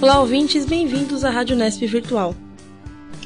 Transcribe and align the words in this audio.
Olá, 0.00 0.20
ouvintes, 0.20 0.64
bem-vindos 0.64 1.24
à 1.24 1.30
Rádio 1.30 1.56
Nesp 1.56 1.84
Virtual. 1.84 2.32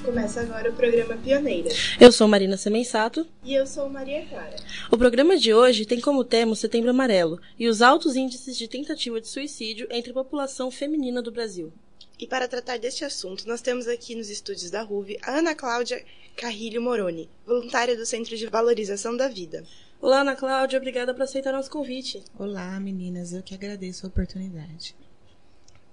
Começa 0.03 0.41
agora 0.41 0.71
o 0.71 0.73
programa 0.73 1.19
Pioneira. 1.19 1.69
Eu 2.01 2.11
sou 2.11 2.27
Marina 2.27 2.57
Semensato. 2.57 3.27
E 3.45 3.53
eu 3.53 3.67
sou 3.67 3.91
Maria 3.91 4.25
Clara. 4.25 4.57
O 4.91 4.97
programa 4.97 5.37
de 5.37 5.53
hoje 5.53 5.85
tem 5.85 6.01
como 6.01 6.25
tema 6.25 6.53
o 6.53 6.57
Setembro 6.57 6.89
Amarelo 6.89 7.39
e 7.59 7.69
os 7.69 7.83
altos 7.83 8.17
índices 8.17 8.57
de 8.57 8.67
tentativa 8.67 9.21
de 9.21 9.29
suicídio 9.29 9.87
entre 9.91 10.13
a 10.13 10.15
população 10.15 10.71
feminina 10.71 11.21
do 11.21 11.31
Brasil. 11.31 11.71
E 12.19 12.27
para 12.27 12.49
tratar 12.49 12.79
deste 12.79 13.05
assunto, 13.05 13.47
nós 13.47 13.61
temos 13.61 13.87
aqui 13.87 14.15
nos 14.15 14.31
estúdios 14.31 14.71
da 14.71 14.81
RUV 14.81 15.19
a 15.23 15.41
Ana 15.41 15.55
Cláudia 15.55 16.03
Carrilho 16.39 16.81
Moroni, 16.81 17.29
voluntária 17.47 17.95
do 17.95 18.07
Centro 18.07 18.35
de 18.35 18.47
Valorização 18.47 19.15
da 19.15 19.29
Vida. 19.29 19.63
Olá, 20.01 20.23
Ana 20.23 20.35
Cláudia, 20.35 20.79
obrigada 20.79 21.13
por 21.13 21.23
aceitar 21.23 21.53
nosso 21.53 21.71
convite. 21.71 22.25
Olá, 22.39 22.81
meninas, 22.81 23.35
eu 23.35 23.43
que 23.43 23.55
agradeço 23.55 24.07
a 24.07 24.09
oportunidade. 24.09 24.97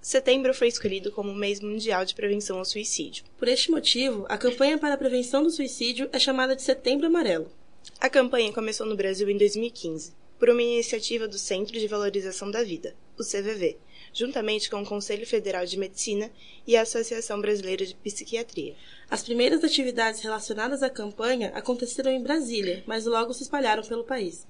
Setembro 0.02 0.54
foi 0.54 0.68
escolhido 0.68 1.12
como 1.12 1.30
o 1.30 1.34
mês 1.34 1.60
mundial 1.60 2.06
de 2.06 2.14
prevenção 2.14 2.58
ao 2.58 2.64
suicídio. 2.64 3.22
Por 3.36 3.46
este 3.48 3.70
motivo, 3.70 4.24
a 4.30 4.38
campanha 4.38 4.78
para 4.78 4.94
a 4.94 4.98
prevenção 4.98 5.42
do 5.42 5.50
suicídio 5.50 6.08
é 6.10 6.18
chamada 6.18 6.56
de 6.56 6.62
Setembro 6.62 7.06
Amarelo. 7.06 7.52
A 8.00 8.08
campanha 8.08 8.50
começou 8.50 8.86
no 8.86 8.96
Brasil 8.96 9.28
em 9.28 9.36
2015, 9.36 10.14
por 10.38 10.48
uma 10.48 10.62
iniciativa 10.62 11.28
do 11.28 11.36
Centro 11.36 11.78
de 11.78 11.86
Valorização 11.86 12.50
da 12.50 12.64
Vida, 12.64 12.96
o 13.18 13.22
CVV, 13.22 13.76
juntamente 14.10 14.70
com 14.70 14.80
o 14.80 14.86
Conselho 14.86 15.26
Federal 15.26 15.66
de 15.66 15.78
Medicina 15.78 16.30
e 16.66 16.78
a 16.78 16.82
Associação 16.82 17.38
Brasileira 17.38 17.84
de 17.84 17.94
Psiquiatria. 17.94 18.74
As 19.10 19.22
primeiras 19.22 19.62
atividades 19.62 20.22
relacionadas 20.22 20.82
à 20.82 20.88
campanha 20.88 21.52
aconteceram 21.54 22.10
em 22.10 22.22
Brasília, 22.22 22.82
mas 22.86 23.04
logo 23.04 23.34
se 23.34 23.42
espalharam 23.42 23.82
pelo 23.82 24.04
país. 24.04 24.46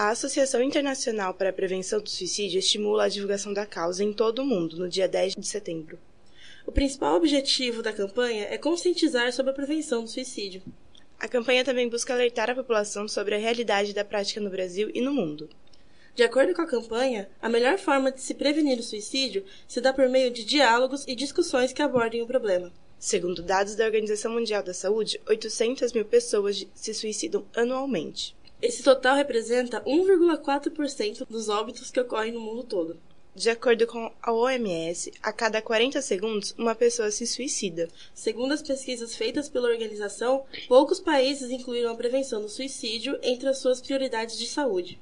A 0.00 0.08
Associação 0.08 0.62
Internacional 0.62 1.34
para 1.34 1.50
a 1.50 1.52
Prevenção 1.52 2.00
do 2.00 2.08
Suicídio 2.08 2.58
estimula 2.58 3.04
a 3.04 3.08
divulgação 3.10 3.52
da 3.52 3.66
causa 3.66 4.02
em 4.02 4.14
todo 4.14 4.38
o 4.38 4.46
mundo 4.46 4.78
no 4.78 4.88
dia 4.88 5.06
10 5.06 5.34
de 5.34 5.46
setembro. 5.46 5.98
O 6.66 6.72
principal 6.72 7.16
objetivo 7.16 7.82
da 7.82 7.92
campanha 7.92 8.46
é 8.48 8.56
conscientizar 8.56 9.30
sobre 9.30 9.52
a 9.52 9.54
prevenção 9.54 10.02
do 10.02 10.08
suicídio. 10.08 10.62
A 11.18 11.28
campanha 11.28 11.66
também 11.66 11.86
busca 11.86 12.14
alertar 12.14 12.48
a 12.48 12.54
população 12.54 13.06
sobre 13.06 13.34
a 13.34 13.38
realidade 13.38 13.92
da 13.92 14.02
prática 14.02 14.40
no 14.40 14.48
Brasil 14.48 14.90
e 14.94 15.02
no 15.02 15.12
mundo. 15.12 15.50
De 16.14 16.22
acordo 16.22 16.54
com 16.54 16.62
a 16.62 16.66
campanha, 16.66 17.28
a 17.38 17.50
melhor 17.50 17.76
forma 17.76 18.10
de 18.10 18.22
se 18.22 18.32
prevenir 18.32 18.78
o 18.78 18.82
suicídio 18.82 19.44
se 19.68 19.82
dá 19.82 19.92
por 19.92 20.08
meio 20.08 20.30
de 20.30 20.46
diálogos 20.46 21.04
e 21.06 21.14
discussões 21.14 21.74
que 21.74 21.82
abordem 21.82 22.22
o 22.22 22.26
problema. 22.26 22.72
Segundo 22.98 23.42
dados 23.42 23.76
da 23.76 23.84
Organização 23.84 24.32
Mundial 24.32 24.62
da 24.62 24.72
Saúde, 24.72 25.20
800 25.28 25.92
mil 25.92 26.06
pessoas 26.06 26.66
se 26.74 26.94
suicidam 26.94 27.44
anualmente. 27.54 28.34
Esse 28.62 28.82
total 28.82 29.16
representa 29.16 29.80
1,4% 29.82 31.26
dos 31.28 31.48
óbitos 31.48 31.90
que 31.90 32.00
ocorrem 32.00 32.32
no 32.32 32.40
mundo 32.40 32.62
todo. 32.62 33.00
De 33.34 33.48
acordo 33.48 33.86
com 33.86 34.12
a 34.20 34.32
OMS, 34.32 35.12
a 35.22 35.32
cada 35.32 35.62
40 35.62 36.02
segundos 36.02 36.54
uma 36.58 36.74
pessoa 36.74 37.10
se 37.10 37.26
suicida. 37.26 37.88
Segundo 38.12 38.52
as 38.52 38.60
pesquisas 38.60 39.14
feitas 39.14 39.48
pela 39.48 39.68
organização, 39.68 40.44
poucos 40.68 41.00
países 41.00 41.50
incluíram 41.50 41.92
a 41.92 41.96
prevenção 41.96 42.42
do 42.42 42.48
suicídio 42.48 43.18
entre 43.22 43.48
as 43.48 43.58
suas 43.58 43.80
prioridades 43.80 44.36
de 44.36 44.46
saúde. 44.46 45.00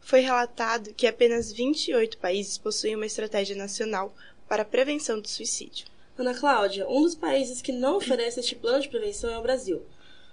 Foi 0.00 0.20
relatado 0.20 0.94
que 0.94 1.06
apenas 1.06 1.52
28 1.52 2.18
países 2.18 2.58
possuem 2.58 2.94
uma 2.94 3.06
estratégia 3.06 3.56
nacional 3.56 4.14
para 4.48 4.62
a 4.62 4.66
prevenção 4.66 5.18
do 5.18 5.28
suicídio. 5.28 5.86
Ana 6.18 6.34
Cláudia, 6.34 6.86
um 6.88 7.02
dos 7.02 7.14
países 7.14 7.62
que 7.62 7.72
não 7.72 7.96
oferece 7.96 8.40
este 8.40 8.54
plano 8.54 8.82
de 8.82 8.88
prevenção 8.88 9.30
é 9.30 9.38
o 9.38 9.42
Brasil. 9.42 9.82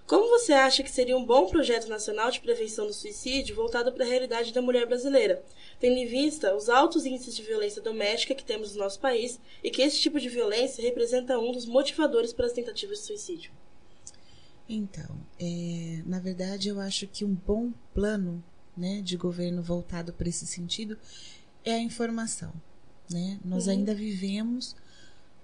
Como 0.07 0.29
você 0.29 0.53
acha 0.53 0.83
que 0.83 0.89
seria 0.89 1.17
um 1.17 1.25
bom 1.25 1.47
projeto 1.47 1.89
nacional 1.89 2.31
de 2.31 2.39
prevenção 2.39 2.87
do 2.87 2.93
suicídio 2.93 3.53
voltado 3.53 3.91
para 3.91 4.05
a 4.05 4.07
realidade 4.07 4.53
da 4.53 4.61
mulher 4.61 4.87
brasileira, 4.87 5.43
tendo 5.81 5.97
em 5.97 6.07
vista 6.07 6.55
os 6.55 6.69
altos 6.69 7.05
índices 7.05 7.35
de 7.35 7.43
violência 7.43 7.81
doméstica 7.81 8.33
que 8.33 8.45
temos 8.45 8.73
no 8.73 8.79
nosso 8.79 9.01
país 9.01 9.37
e 9.61 9.69
que 9.69 9.81
esse 9.81 9.99
tipo 9.99 10.17
de 10.17 10.29
violência 10.29 10.81
representa 10.81 11.37
um 11.37 11.51
dos 11.51 11.65
motivadores 11.65 12.31
para 12.31 12.45
as 12.45 12.53
tentativas 12.53 12.99
de 12.99 13.05
suicídio? 13.05 13.51
Então, 14.69 15.17
é, 15.37 16.01
na 16.05 16.21
verdade, 16.21 16.69
eu 16.69 16.79
acho 16.79 17.05
que 17.07 17.25
um 17.25 17.33
bom 17.33 17.73
plano 17.93 18.41
né, 18.77 19.01
de 19.01 19.17
governo 19.17 19.61
voltado 19.61 20.13
para 20.13 20.29
esse 20.29 20.47
sentido 20.47 20.97
é 21.65 21.73
a 21.73 21.79
informação. 21.79 22.53
Né? 23.11 23.39
Nós 23.43 23.65
uhum. 23.65 23.73
ainda 23.73 23.93
vivemos 23.93 24.73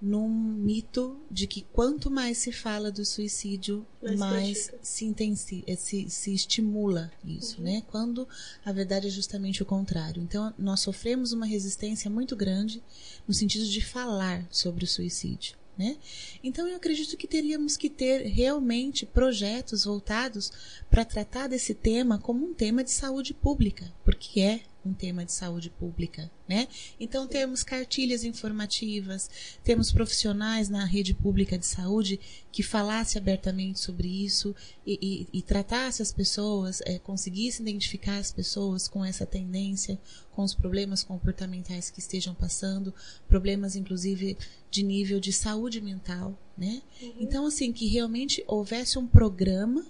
num 0.03 0.27
mito 0.27 1.17
de 1.31 1.47
que 1.47 1.61
quanto 1.71 2.11
mais 2.11 2.37
se 2.37 2.51
fala 2.51 2.91
do 2.91 3.05
suicídio, 3.05 3.87
mais, 4.01 4.19
mais 4.19 4.73
se, 4.81 5.05
intensi 5.05 5.63
eh, 5.65 5.77
se, 5.77 6.09
se 6.09 6.33
estimula 6.33 7.09
isso, 7.23 7.59
uhum. 7.59 7.63
né? 7.63 7.83
Quando 7.87 8.27
a 8.65 8.71
verdade 8.73 9.07
é 9.07 9.09
justamente 9.09 9.63
o 9.63 9.65
contrário. 9.65 10.21
Então, 10.21 10.53
nós 10.59 10.81
sofremos 10.81 11.31
uma 11.31 11.45
resistência 11.45 12.11
muito 12.11 12.35
grande 12.35 12.83
no 13.25 13.33
sentido 13.33 13.65
de 13.65 13.79
falar 13.79 14.45
sobre 14.51 14.83
o 14.83 14.87
suicídio. 14.87 15.55
Né? 15.75 15.97
Então 16.43 16.67
eu 16.67 16.75
acredito 16.75 17.17
que 17.17 17.27
teríamos 17.27 17.75
que 17.75 17.89
ter 17.89 18.27
realmente 18.27 19.07
projetos 19.07 19.85
voltados 19.85 20.51
para 20.87 21.03
tratar 21.03 21.47
desse 21.47 21.73
tema 21.73 22.19
como 22.19 22.45
um 22.45 22.53
tema 22.53 22.83
de 22.83 22.91
saúde 22.91 23.33
pública, 23.33 23.91
porque 24.05 24.39
é 24.39 24.61
um 24.85 24.93
tema 24.93 25.23
de 25.25 25.31
saúde 25.31 25.69
pública, 25.69 26.29
né? 26.47 26.67
Então 26.99 27.27
temos 27.27 27.63
cartilhas 27.63 28.23
informativas, 28.23 29.29
temos 29.63 29.91
profissionais 29.91 30.69
na 30.69 30.85
rede 30.85 31.13
pública 31.13 31.57
de 31.57 31.65
saúde 31.65 32.19
que 32.51 32.61
falasse 32.61 33.17
abertamente 33.17 33.79
sobre 33.79 34.07
isso 34.07 34.55
e, 34.85 34.99
e, 35.01 35.39
e 35.39 35.41
tratasse 35.41 36.01
as 36.01 36.11
pessoas, 36.11 36.81
é, 36.85 36.99
conseguisse 36.99 37.61
identificar 37.61 38.17
as 38.17 38.31
pessoas 38.31 38.87
com 38.87 39.03
essa 39.03 39.25
tendência, 39.25 39.99
com 40.31 40.43
os 40.43 40.53
problemas 40.53 41.03
comportamentais 41.03 41.89
que 41.89 41.99
estejam 41.99 42.35
passando, 42.35 42.93
problemas 43.27 43.75
inclusive 43.75 44.37
de 44.69 44.83
nível 44.83 45.19
de 45.19 45.31
saúde 45.31 45.79
mental, 45.79 46.37
né? 46.57 46.81
Uhum. 47.01 47.13
Então 47.19 47.45
assim 47.45 47.71
que 47.71 47.87
realmente 47.87 48.43
houvesse 48.47 48.99
um 48.99 49.07
programa 49.07 49.85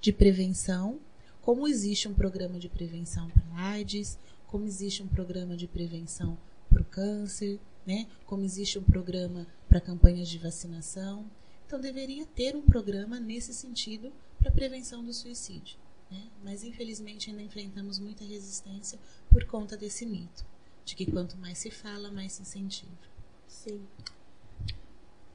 de 0.00 0.12
prevenção 0.12 1.00
como 1.44 1.68
existe 1.68 2.08
um 2.08 2.14
programa 2.14 2.58
de 2.58 2.70
prevenção 2.70 3.28
para 3.28 3.66
AIDS, 3.66 4.18
como 4.54 4.68
existe 4.68 5.02
um 5.02 5.08
programa 5.08 5.56
de 5.56 5.66
prevenção 5.66 6.38
para 6.70 6.80
o 6.80 6.84
câncer, 6.84 7.58
né? 7.84 8.06
como 8.24 8.44
existe 8.44 8.78
um 8.78 8.84
programa 8.84 9.48
para 9.68 9.80
campanhas 9.80 10.28
de 10.28 10.38
vacinação. 10.38 11.28
Então, 11.66 11.80
deveria 11.80 12.24
ter 12.24 12.54
um 12.54 12.62
programa 12.62 13.18
nesse 13.18 13.52
sentido 13.52 14.12
para 14.38 14.52
prevenção 14.52 15.04
do 15.04 15.12
suicídio. 15.12 15.76
Né? 16.08 16.30
Mas, 16.44 16.62
infelizmente, 16.62 17.30
ainda 17.30 17.42
enfrentamos 17.42 17.98
muita 17.98 18.22
resistência 18.22 18.96
por 19.28 19.44
conta 19.44 19.76
desse 19.76 20.06
mito, 20.06 20.46
de 20.84 20.94
que 20.94 21.04
quanto 21.04 21.36
mais 21.36 21.58
se 21.58 21.72
fala, 21.72 22.12
mais 22.12 22.34
se 22.34 22.42
incentiva. 22.42 22.92
Sim. 23.48 23.84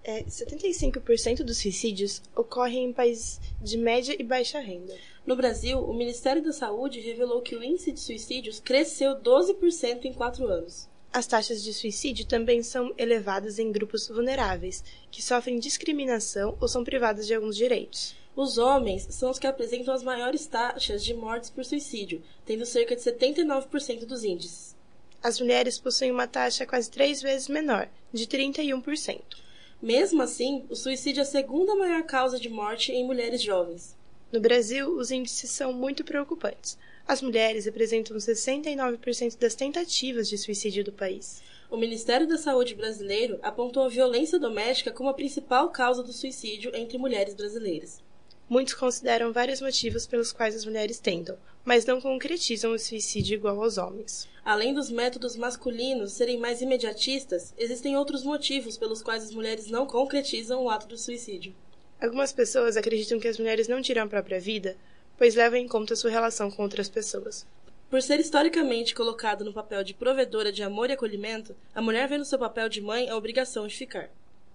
É, 0.10 0.24
75% 0.24 1.44
dos 1.44 1.60
suicídios 1.60 2.20
ocorrem 2.36 2.86
em 2.86 2.92
países 2.92 3.40
de 3.62 3.78
média 3.78 4.16
e 4.18 4.24
baixa 4.24 4.60
renda. 4.60 4.98
No 5.24 5.36
Brasil, 5.36 5.78
o 5.78 5.94
Ministério 5.94 6.42
da 6.42 6.52
Saúde 6.52 7.00
revelou 7.00 7.44
que 7.44 7.56
o 7.56 7.64
índice 7.64 7.92
de 7.92 8.00
suicídios 8.00 8.60
cresceu 8.60 9.18
12% 9.18 10.06
em 10.06 10.14
quatro 10.14 10.48
anos. 10.48 10.90
As 11.14 11.28
taxas 11.28 11.64
de 11.64 11.72
suicídio 11.72 12.26
também 12.26 12.64
são 12.64 12.92
elevadas 12.98 13.60
em 13.60 13.72
grupos 13.72 14.08
vulneráveis, 14.08 14.84
que 15.12 15.22
sofrem 15.22 15.60
discriminação 15.60 16.58
ou 16.60 16.68
são 16.68 16.84
privados 16.84 17.28
de 17.28 17.36
alguns 17.36 17.56
direitos. 17.56 18.16
Os 18.36 18.58
homens 18.58 19.06
são 19.12 19.30
os 19.30 19.38
que 19.38 19.46
apresentam 19.46 19.94
as 19.94 20.02
maiores 20.02 20.48
taxas 20.48 21.06
de 21.06 21.14
mortes 21.14 21.52
por 21.52 21.64
suicídio, 21.64 22.24
tendo 22.48 22.66
cerca 22.66 22.96
de 22.96 23.04
79% 23.04 24.06
dos 24.06 24.24
índices. 24.24 24.76
As 25.22 25.40
mulheres 25.40 25.78
possuem 25.78 26.10
uma 26.10 26.26
taxa 26.26 26.66
quase 26.66 26.90
três 26.90 27.22
vezes 27.22 27.48
menor, 27.48 27.88
de 28.12 28.26
31%. 28.26 29.49
Mesmo 29.82 30.22
assim, 30.22 30.66
o 30.70 30.76
suicídio 30.76 31.22
é 31.22 31.24
a 31.24 31.26
segunda 31.26 31.74
maior 31.74 32.04
causa 32.04 32.38
de 32.38 32.50
morte 32.50 32.92
em 32.92 33.06
mulheres 33.06 33.42
jovens. 33.42 33.96
No 34.30 34.40
Brasil, 34.40 34.94
os 34.96 35.10
índices 35.10 35.50
são 35.52 35.72
muito 35.72 36.04
preocupantes. 36.04 36.78
As 37.08 37.22
mulheres 37.22 37.66
representam 37.66 38.18
69% 38.18 39.40
das 39.40 39.56
tentativas 39.56 40.28
de 40.28 40.38
suicídio 40.38 40.84
do 40.84 40.92
país. 40.92 41.42
O 41.72 41.78
Ministério 41.78 42.28
da 42.28 42.38
Saúde 42.38 42.76
brasileiro 42.76 43.40
apontou 43.42 43.84
a 43.84 43.90
violência 43.90 44.38
doméstica 44.38 44.92
como 44.92 45.10
a 45.10 45.14
principal 45.14 45.70
causa 45.70 46.04
do 46.04 46.12
suicídio 46.12 46.76
entre 46.76 46.98
mulheres 46.98 47.34
brasileiras. 47.34 48.02
Muitos 48.50 48.74
consideram 48.74 49.32
vários 49.32 49.62
motivos 49.62 50.06
pelos 50.06 50.34
quais 50.34 50.56
as 50.56 50.66
mulheres 50.66 51.00
tentam, 51.00 51.38
mas 51.64 51.86
não 51.86 52.02
concretizam 52.02 52.74
o 52.74 52.80
suicídio 52.80 53.36
igual 53.36 53.64
aos 53.64 53.78
homens. 53.78 54.28
Além 54.50 54.74
dos 54.74 54.90
métodos 54.90 55.36
masculinos 55.36 56.14
serem 56.14 56.40
mais 56.40 56.60
imediatistas, 56.60 57.54
existem 57.56 57.96
outros 57.96 58.24
motivos 58.24 58.80
pelos 58.80 59.00
quais 59.00 59.24
as 59.24 59.32
mulheres 59.32 59.68
não 59.68 59.86
concretizam 59.86 60.64
o 60.64 60.72
ato 60.72 60.88
do 60.88 60.98
suicídio. 60.98 61.54
Algumas 62.02 62.34
pessoas 62.34 62.76
acreditam 62.76 63.20
que 63.20 63.28
as 63.28 63.38
mulheres 63.38 63.68
não 63.68 63.80
tiram 63.80 64.06
a 64.06 64.08
própria 64.08 64.40
vida, 64.40 64.76
pois 65.20 65.36
levam 65.36 65.60
em 65.60 65.68
conta 65.68 65.96
sua 65.96 66.10
relação 66.10 66.50
com 66.50 66.64
outras 66.64 66.90
pessoas. 66.90 67.46
Por 67.92 68.02
ser 68.02 68.20
historicamente 68.20 68.96
colocada 68.96 69.44
no 69.44 69.54
papel 69.54 69.84
de 69.84 69.94
provedora 69.94 70.52
de 70.52 70.64
amor 70.64 70.90
e 70.90 70.94
acolhimento, 70.94 71.56
a 71.76 71.80
mulher 71.80 72.08
vê 72.08 72.18
no 72.18 72.26
seu 72.26 72.40
papel 72.40 72.68
de 72.70 72.82
mãe 72.82 73.08
a 73.08 73.16
obrigação 73.16 73.68
de 73.68 73.78
ficar. 73.78 74.10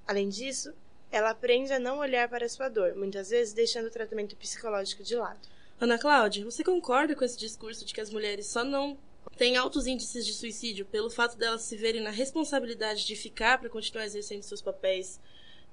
Além 0.08 0.28
disso, 0.28 0.74
ela 1.08 1.30
aprende 1.30 1.72
a 1.72 1.78
não 1.78 1.98
olhar 1.98 2.28
para 2.28 2.48
sua 2.48 2.68
dor, 2.68 2.96
muitas 2.96 3.30
vezes 3.30 3.54
deixando 3.54 3.86
o 3.86 3.92
tratamento 3.92 4.34
psicológico 4.34 5.04
de 5.04 5.14
lado. 5.14 5.38
Ana 5.80 6.00
Cláudia, 6.00 6.44
você 6.44 6.64
concorda 6.64 7.14
com 7.14 7.24
esse 7.24 7.38
discurso 7.38 7.84
de 7.84 7.94
que 7.94 8.00
as 8.00 8.10
mulheres 8.10 8.48
só 8.48 8.64
não 8.64 8.98
têm 9.36 9.56
altos 9.56 9.86
índices 9.86 10.24
de 10.26 10.32
suicídio 10.32 10.86
pelo 10.86 11.10
fato 11.10 11.36
delas 11.36 11.62
se 11.62 11.76
verem 11.76 12.02
na 12.02 12.10
responsabilidade 12.10 13.06
de 13.06 13.16
ficar 13.16 13.58
para 13.58 13.68
continuar 13.68 14.04
exercendo 14.04 14.42
seus 14.42 14.62
papéis 14.62 15.20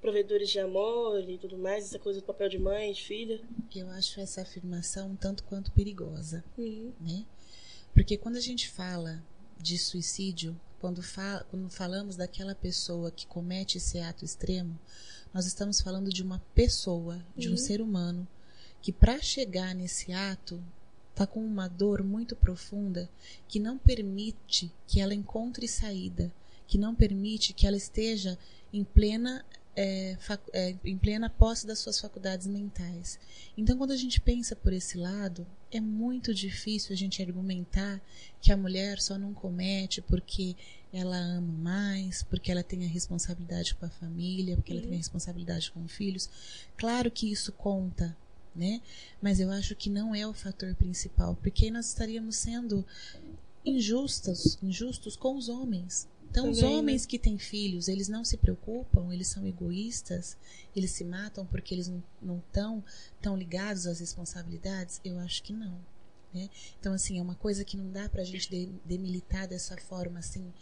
provedores 0.02 0.50
de 0.50 0.60
amor 0.60 1.22
e 1.30 1.38
tudo 1.38 1.58
mais, 1.58 1.86
essa 1.86 2.00
coisa 2.00 2.20
do 2.20 2.26
papel 2.26 2.50
de 2.50 2.58
mãe, 2.58 2.92
de 2.92 3.04
filha? 3.04 3.40
Eu 3.76 3.88
acho 3.92 4.20
essa 4.20 4.42
afirmação 4.42 5.12
um 5.12 5.16
tanto 5.16 5.44
quanto 5.44 5.72
perigosa, 5.72 6.44
Uhum. 6.58 6.92
né? 7.00 7.24
Porque 7.94 8.18
quando 8.18 8.38
a 8.38 8.42
gente 8.42 8.68
fala 8.70 9.22
de 9.60 9.78
suicídio, 9.78 10.60
quando, 10.80 11.02
quando 11.52 11.70
falamos 11.70 12.16
daquela 12.16 12.56
pessoa 12.56 13.12
que 13.12 13.28
comete 13.28 13.78
esse 13.78 14.00
ato 14.00 14.26
extremo, 14.26 14.80
nós 15.32 15.46
estamos 15.46 15.80
falando 15.80 16.10
de 16.10 16.24
uma 16.24 16.40
pessoa, 16.56 17.24
de 17.38 17.48
um 17.48 17.52
Uhum. 17.52 17.58
ser 17.58 17.80
humano, 17.80 18.28
que 18.82 18.92
para 18.92 19.22
chegar 19.22 19.76
nesse 19.76 20.12
ato 20.12 20.64
está 21.12 21.28
com 21.28 21.46
uma 21.46 21.68
dor 21.68 22.04
muito 22.04 22.36
profunda 22.36 23.10
que 23.48 23.60
não 23.60 23.78
permite 23.78 24.72
que 24.88 25.00
ela 25.00 25.14
encontre 25.14 25.68
saída, 25.68 26.34
que 26.68 26.78
não 26.78 26.96
permite 26.96 27.54
que 27.54 27.68
ela 27.68 27.78
esteja 27.78 28.38
em 28.74 28.84
plena 28.84 29.46
é, 29.76 30.18
é, 30.54 30.76
em 30.84 30.98
plena 30.98 31.30
posse 31.30 31.66
das 31.66 31.80
suas 31.80 32.00
faculdades 32.00 32.48
mentais. 32.48 33.18
Então, 33.58 33.78
quando 33.78 33.92
a 33.92 33.98
gente 33.98 34.20
pensa 34.20 34.56
por 34.56 34.74
esse 34.74 34.98
lado, 34.98 35.48
é 35.72 35.80
muito 35.80 36.34
difícil 36.34 36.94
a 36.94 36.98
gente 36.98 37.22
argumentar 37.22 38.02
que 38.42 38.52
a 38.52 38.58
mulher 38.58 39.00
só 39.00 39.18
não 39.18 39.34
comete 39.34 40.02
porque 40.02 40.56
ela 40.94 41.16
ama 41.16 41.54
mais, 41.54 42.22
porque 42.24 42.52
ela 42.52 42.64
tem 42.64 42.84
a 42.84 42.90
responsabilidade 42.90 43.74
com 43.76 43.86
a 43.86 43.90
família, 43.90 44.58
porque 44.58 44.74
ela 44.74 44.82
tem 44.82 44.94
a 44.94 44.98
responsabilidade 44.98 45.72
com 45.72 45.88
filhos. 45.88 46.30
Claro 46.76 47.10
que 47.10 47.32
isso 47.32 47.54
conta, 47.54 48.16
né? 48.56 48.82
Mas 49.22 49.40
eu 49.40 49.50
acho 49.52 49.76
que 49.76 49.90
não 49.90 50.14
é 50.14 50.28
o 50.28 50.34
fator 50.34 50.74
principal, 50.76 51.36
porque 51.42 51.72
nós 51.72 51.88
estaríamos 51.88 52.36
sendo 52.36 52.86
injustos, 53.66 54.58
injustos 54.62 55.16
com 55.16 55.36
os 55.36 55.50
homens. 55.50 56.08
Então, 56.30 56.50
os 56.50 56.58
Também, 56.60 56.72
né? 56.74 56.80
homens 56.80 57.06
que 57.06 57.20
têm 57.20 57.38
filhos, 57.38 57.88
eles 57.90 58.08
não 58.08 58.24
se 58.24 58.38
preocupam, 58.38 59.14
eles 59.14 59.28
são 59.28 59.46
egoístas, 59.46 60.38
eles 60.74 60.92
se 60.92 61.04
matam 61.04 61.46
porque 61.46 61.76
eles 61.76 61.92
não 62.22 62.38
estão 62.38 62.82
tão 63.22 63.36
ligados 63.36 63.86
às 63.86 64.00
responsabilidades? 64.00 65.02
Eu 65.04 65.20
acho 65.20 65.44
que 65.44 65.52
não. 65.52 65.78
Né? 66.34 66.50
Então, 66.80 66.94
assim, 66.94 67.20
é 67.20 67.22
uma 67.22 67.36
coisa 67.36 67.66
que 67.66 67.76
não 67.76 67.92
dá 67.92 68.08
pra 68.08 68.24
gente 68.24 68.50
de- 68.50 68.72
demilitar 68.86 69.46
dessa 69.46 69.76
forma, 69.78 70.20
assim, 70.20 70.54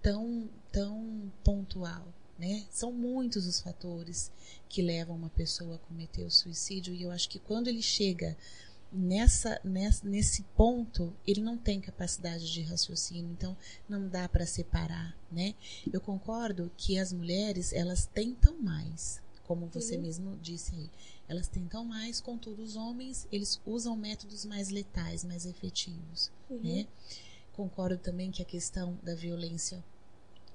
tão, 0.00 0.48
tão 0.70 1.32
pontual. 1.42 2.06
Né? 2.40 2.64
São 2.70 2.90
muitos 2.90 3.44
os 3.46 3.60
fatores 3.60 4.32
que 4.66 4.80
levam 4.80 5.14
uma 5.14 5.28
pessoa 5.28 5.74
a 5.74 5.78
cometer 5.78 6.22
o 6.24 6.30
suicídio, 6.30 6.94
e 6.94 7.02
eu 7.02 7.10
acho 7.10 7.28
que 7.28 7.38
quando 7.38 7.68
ele 7.68 7.82
chega 7.82 8.34
nessa, 8.90 9.60
nessa 9.62 10.08
nesse 10.08 10.42
ponto, 10.56 11.12
ele 11.26 11.42
não 11.42 11.58
tem 11.58 11.82
capacidade 11.82 12.50
de 12.50 12.62
raciocínio, 12.62 13.30
então 13.30 13.54
não 13.86 14.08
dá 14.08 14.26
para 14.26 14.46
separar, 14.46 15.14
né? 15.30 15.54
Eu 15.92 16.00
concordo 16.00 16.72
que 16.78 16.98
as 16.98 17.12
mulheres, 17.12 17.74
elas 17.74 18.06
tentam 18.06 18.56
mais, 18.58 19.20
como 19.44 19.66
você 19.66 19.96
Uhum. 19.96 20.02
mesmo 20.02 20.38
disse 20.42 20.74
aí. 20.74 20.88
Elas 21.28 21.46
tentam 21.46 21.84
mais, 21.84 22.22
contudo, 22.22 22.62
os 22.62 22.74
homens, 22.74 23.28
eles 23.30 23.60
usam 23.66 23.94
métodos 23.96 24.46
mais 24.46 24.70
letais, 24.70 25.24
mais 25.24 25.44
efetivos, 25.44 26.32
Uhum. 26.48 26.60
né? 26.62 26.86
Concordo 27.52 27.98
também 27.98 28.30
que 28.30 28.40
a 28.40 28.46
questão 28.46 28.98
da 29.02 29.14
violência 29.14 29.84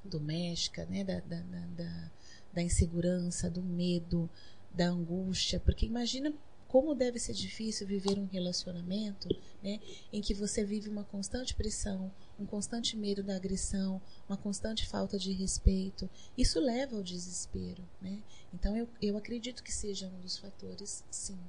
doméstica, 0.05 0.85
né? 0.85 1.03
Da, 1.03 1.19
da, 1.19 1.41
da, 1.41 2.11
da, 2.53 2.61
insegurança, 2.61 3.49
do 3.49 3.61
medo, 3.61 4.29
da 4.73 4.87
angústia, 4.87 5.59
porque 5.59 5.85
imagina 5.85 6.33
como 6.67 6.93
deve 6.93 7.19
ser 7.19 7.33
difícil 7.33 7.87
viver 7.87 8.19
um 8.19 8.25
relacionamento 8.25 9.29
né, 9.63 9.79
em 10.11 10.19
que 10.19 10.33
você 10.33 10.65
vive 10.65 10.89
uma 10.89 11.05
constante 11.05 11.55
pressão, 11.55 12.11
um 12.37 12.45
constante 12.45 12.97
medo 12.97 13.23
da 13.23 13.35
agressão, 13.35 14.01
uma 14.27 14.35
constante 14.35 14.85
falta 14.85 15.17
de 15.17 15.31
respeito. 15.31 16.09
Isso 16.37 16.59
leva 16.59 16.97
ao 16.97 17.03
desespero. 17.03 17.81
Né? 18.01 18.21
Então, 18.53 18.75
eu, 18.75 18.89
eu 19.01 19.15
acredito 19.15 19.63
que 19.63 19.71
seja 19.71 20.07
um 20.07 20.19
dos 20.19 20.37
fatores, 20.37 21.03
sim. 21.09 21.39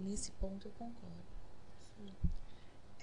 Nesse 0.00 0.32
ponto, 0.32 0.66
eu 0.66 0.72
concordo. 0.72 1.22
É 2.08 2.41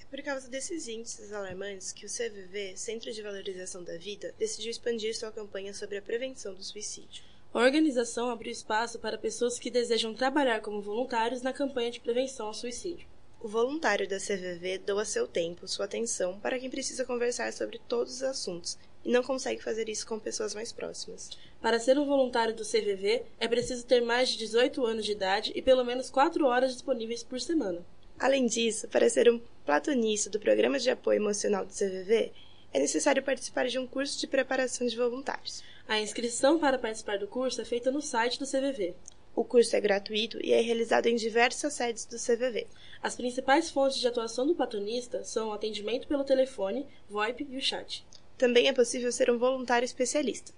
por 0.10 0.22
causa 0.24 0.50
desses 0.50 0.88
índices 0.88 1.32
alarmantes 1.32 1.92
que 1.92 2.06
o 2.06 2.10
CVV, 2.10 2.76
Centro 2.76 3.12
de 3.12 3.22
Valorização 3.22 3.84
da 3.84 3.96
Vida, 3.96 4.34
decidiu 4.40 4.72
expandir 4.72 5.16
sua 5.16 5.32
campanha 5.32 5.74
sobre 5.74 5.98
a 5.98 6.02
prevenção 6.02 6.54
do 6.54 6.64
suicídio. 6.64 7.24
A 7.54 7.60
organização 7.60 8.30
abriu 8.30 8.52
espaço 8.52 9.00
para 9.00 9.18
pessoas 9.18 9.60
que 9.60 9.70
desejam 9.72 10.14
trabalhar 10.14 10.62
como 10.62 10.82
voluntários 10.82 11.42
na 11.42 11.54
campanha 11.54 11.92
de 11.92 12.00
prevenção 12.00 12.48
ao 12.48 12.54
suicídio. 12.54 13.08
O 13.42 13.48
voluntário 13.48 14.08
da 14.08 14.18
CVV 14.18 14.80
doa 14.80 15.06
seu 15.06 15.28
tempo, 15.28 15.68
sua 15.68 15.86
atenção 15.86 16.40
para 16.40 16.60
quem 16.60 16.70
precisa 16.70 17.06
conversar 17.06 17.54
sobre 17.54 17.80
todos 17.88 18.16
os 18.16 18.24
assuntos 18.24 18.78
e 19.06 19.12
não 19.12 19.24
consegue 19.24 19.64
fazer 19.64 19.88
isso 19.88 20.06
com 20.06 20.20
pessoas 20.20 20.54
mais 20.54 20.72
próximas. 20.72 21.30
Para 21.62 21.80
ser 21.80 21.98
um 21.98 22.06
voluntário 22.06 22.54
do 22.54 22.66
CVV, 22.66 23.24
é 23.40 23.48
preciso 23.48 23.86
ter 23.86 24.02
mais 24.02 24.30
de 24.30 24.38
18 24.40 24.86
anos 24.86 25.06
de 25.06 25.14
idade 25.14 25.52
e 25.56 25.62
pelo 25.62 25.86
menos 25.86 26.10
4 26.10 26.46
horas 26.46 26.74
disponíveis 26.74 27.24
por 27.24 27.40
semana. 27.40 27.86
Além 28.20 28.48
disso, 28.48 28.86
para 28.90 29.10
ser 29.10 29.32
um 29.32 29.40
platonista 29.66 30.30
do 30.30 30.42
Programa 30.42 30.78
de 30.78 30.90
Apoio 30.90 31.22
Emocional 31.22 31.66
do 31.66 31.72
CVV, 31.72 32.34
é 32.74 32.80
necessário 32.80 33.24
participar 33.24 33.68
de 33.68 33.80
um 33.80 33.88
curso 33.88 34.20
de 34.20 34.28
preparação 34.28 34.86
de 34.86 34.98
voluntários. 34.98 35.64
A 35.88 36.02
inscrição 36.02 36.60
para 36.60 36.78
participar 36.78 37.18
do 37.18 37.28
curso 37.28 37.62
é 37.62 37.66
feita 37.66 37.90
no 37.90 38.02
site 38.02 38.38
do 38.38 38.46
CVV. 38.46 38.94
O 39.34 39.46
curso 39.46 39.74
é 39.74 39.80
gratuito 39.80 40.38
e 40.46 40.52
é 40.52 40.60
realizado 40.60 41.08
em 41.08 41.16
diversas 41.16 41.74
sedes 41.74 42.04
do 42.04 42.18
CVV. 42.18 42.68
As 43.02 43.16
principais 43.16 43.72
fontes 43.72 43.98
de 43.98 44.08
atuação 44.08 44.46
do 44.46 44.54
platonista 44.54 45.24
são 45.24 45.48
o 45.48 45.54
atendimento 45.54 46.06
pelo 46.06 46.26
telefone, 46.26 46.86
VoIP 47.10 47.48
e 47.50 47.58
o 47.58 47.62
chat. 47.62 48.06
Também 48.38 48.68
é 48.68 48.74
possível 48.74 49.14
ser 49.14 49.32
um 49.32 49.38
voluntário 49.38 49.86
especialista. 49.86 50.52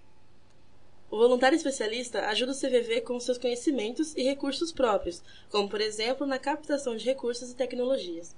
O 1.12 1.18
voluntário 1.18 1.58
especialista 1.58 2.26
ajuda 2.28 2.54
o 2.54 2.56
CVV 2.56 3.02
com 3.02 3.20
seus 3.20 3.38
conhecimentos 3.38 4.16
e 4.16 4.24
recursos 4.24 4.72
próprios, 4.72 5.22
como 5.50 5.68
por 5.68 5.82
exemplo 5.82 6.26
na 6.26 6.40
captação 6.40 6.96
de 6.96 7.04
recursos 7.04 7.52
e 7.52 7.56
tecnologias. 7.56 8.34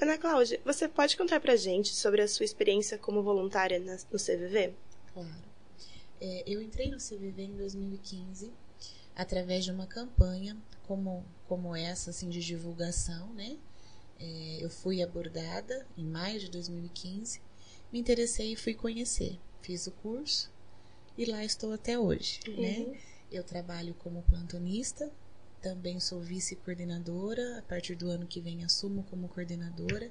Ana 0.00 0.16
Cláudia, 0.16 0.58
você 0.64 0.88
pode 0.88 1.18
contar 1.18 1.38
pra 1.38 1.54
gente 1.54 1.94
sobre 1.94 2.22
a 2.22 2.26
sua 2.26 2.44
experiência 2.44 2.96
como 2.96 3.22
voluntária 3.22 3.78
no 3.78 4.18
CVV? 4.18 4.72
Claro. 5.12 5.44
É, 6.18 6.42
eu 6.46 6.62
entrei 6.62 6.90
no 6.90 6.96
CVV 6.96 7.42
em 7.42 7.56
2015 7.58 8.50
através 9.14 9.62
de 9.62 9.70
uma 9.70 9.86
campanha 9.86 10.56
como, 10.88 11.26
como 11.46 11.76
essa, 11.76 12.08
assim, 12.08 12.30
de 12.30 12.40
divulgação, 12.40 13.34
né? 13.34 13.58
É, 14.18 14.64
eu 14.64 14.70
fui 14.70 15.02
abordada 15.02 15.86
em 15.94 16.04
maio 16.04 16.40
de 16.40 16.50
2015, 16.50 17.42
me 17.92 17.98
interessei 17.98 18.54
e 18.54 18.56
fui 18.56 18.72
conhecer. 18.72 19.38
Fiz 19.60 19.86
o 19.86 19.92
curso 19.92 20.53
e 21.16 21.24
lá 21.24 21.44
estou 21.44 21.72
até 21.72 21.98
hoje, 21.98 22.40
né? 22.46 22.78
Uhum. 22.80 22.96
Eu 23.30 23.42
trabalho 23.44 23.94
como 23.94 24.22
plantonista, 24.22 25.10
também 25.60 25.98
sou 25.98 26.20
vice-coordenadora, 26.20 27.58
a 27.58 27.62
partir 27.62 27.94
do 27.96 28.08
ano 28.10 28.26
que 28.26 28.40
vem 28.40 28.64
assumo 28.64 29.02
como 29.04 29.28
coordenadora. 29.28 30.10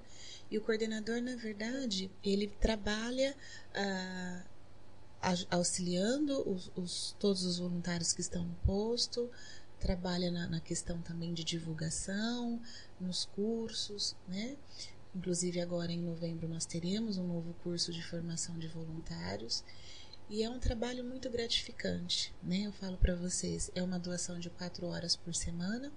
E 0.49 0.57
o 0.57 0.61
coordenador, 0.61 1.21
na 1.21 1.35
verdade, 1.35 2.09
ele 2.23 2.47
trabalha 2.47 3.35
ah, 3.75 4.43
auxiliando 5.51 6.41
os, 6.49 6.71
os- 6.75 7.15
todos 7.19 7.43
os 7.45 7.59
voluntários 7.59 8.13
que 8.13 8.21
estão 8.21 8.43
no 8.43 8.55
posto, 8.65 9.29
trabalha 9.79 10.31
na, 10.31 10.47
na 10.47 10.59
questão 10.59 11.01
também 11.01 11.33
de 11.33 11.43
divulgação, 11.43 12.59
nos 12.99 13.25
cursos, 13.25 14.15
né? 14.27 14.57
Inclusive 15.15 15.61
agora 15.61 15.91
em 15.91 16.01
novembro 16.01 16.47
nós 16.47 16.65
teremos 16.65 17.17
um 17.17 17.27
novo 17.27 17.53
curso 17.63 17.91
de 17.93 18.01
formação 18.03 18.57
de 18.57 18.67
voluntários. 18.67 19.63
E 20.29 20.41
é 20.41 20.49
um 20.49 20.59
trabalho 20.59 21.03
muito 21.03 21.29
gratificante, 21.29 22.33
né? 22.41 22.63
Eu 22.65 22.71
falo 22.71 22.97
para 22.97 23.15
vocês, 23.15 23.69
é 23.75 23.83
uma 23.83 23.99
doação 23.99 24.39
de 24.39 24.49
quatro 24.49 24.87
horas 24.87 25.15
por 25.15 25.35
semana, 25.35 25.91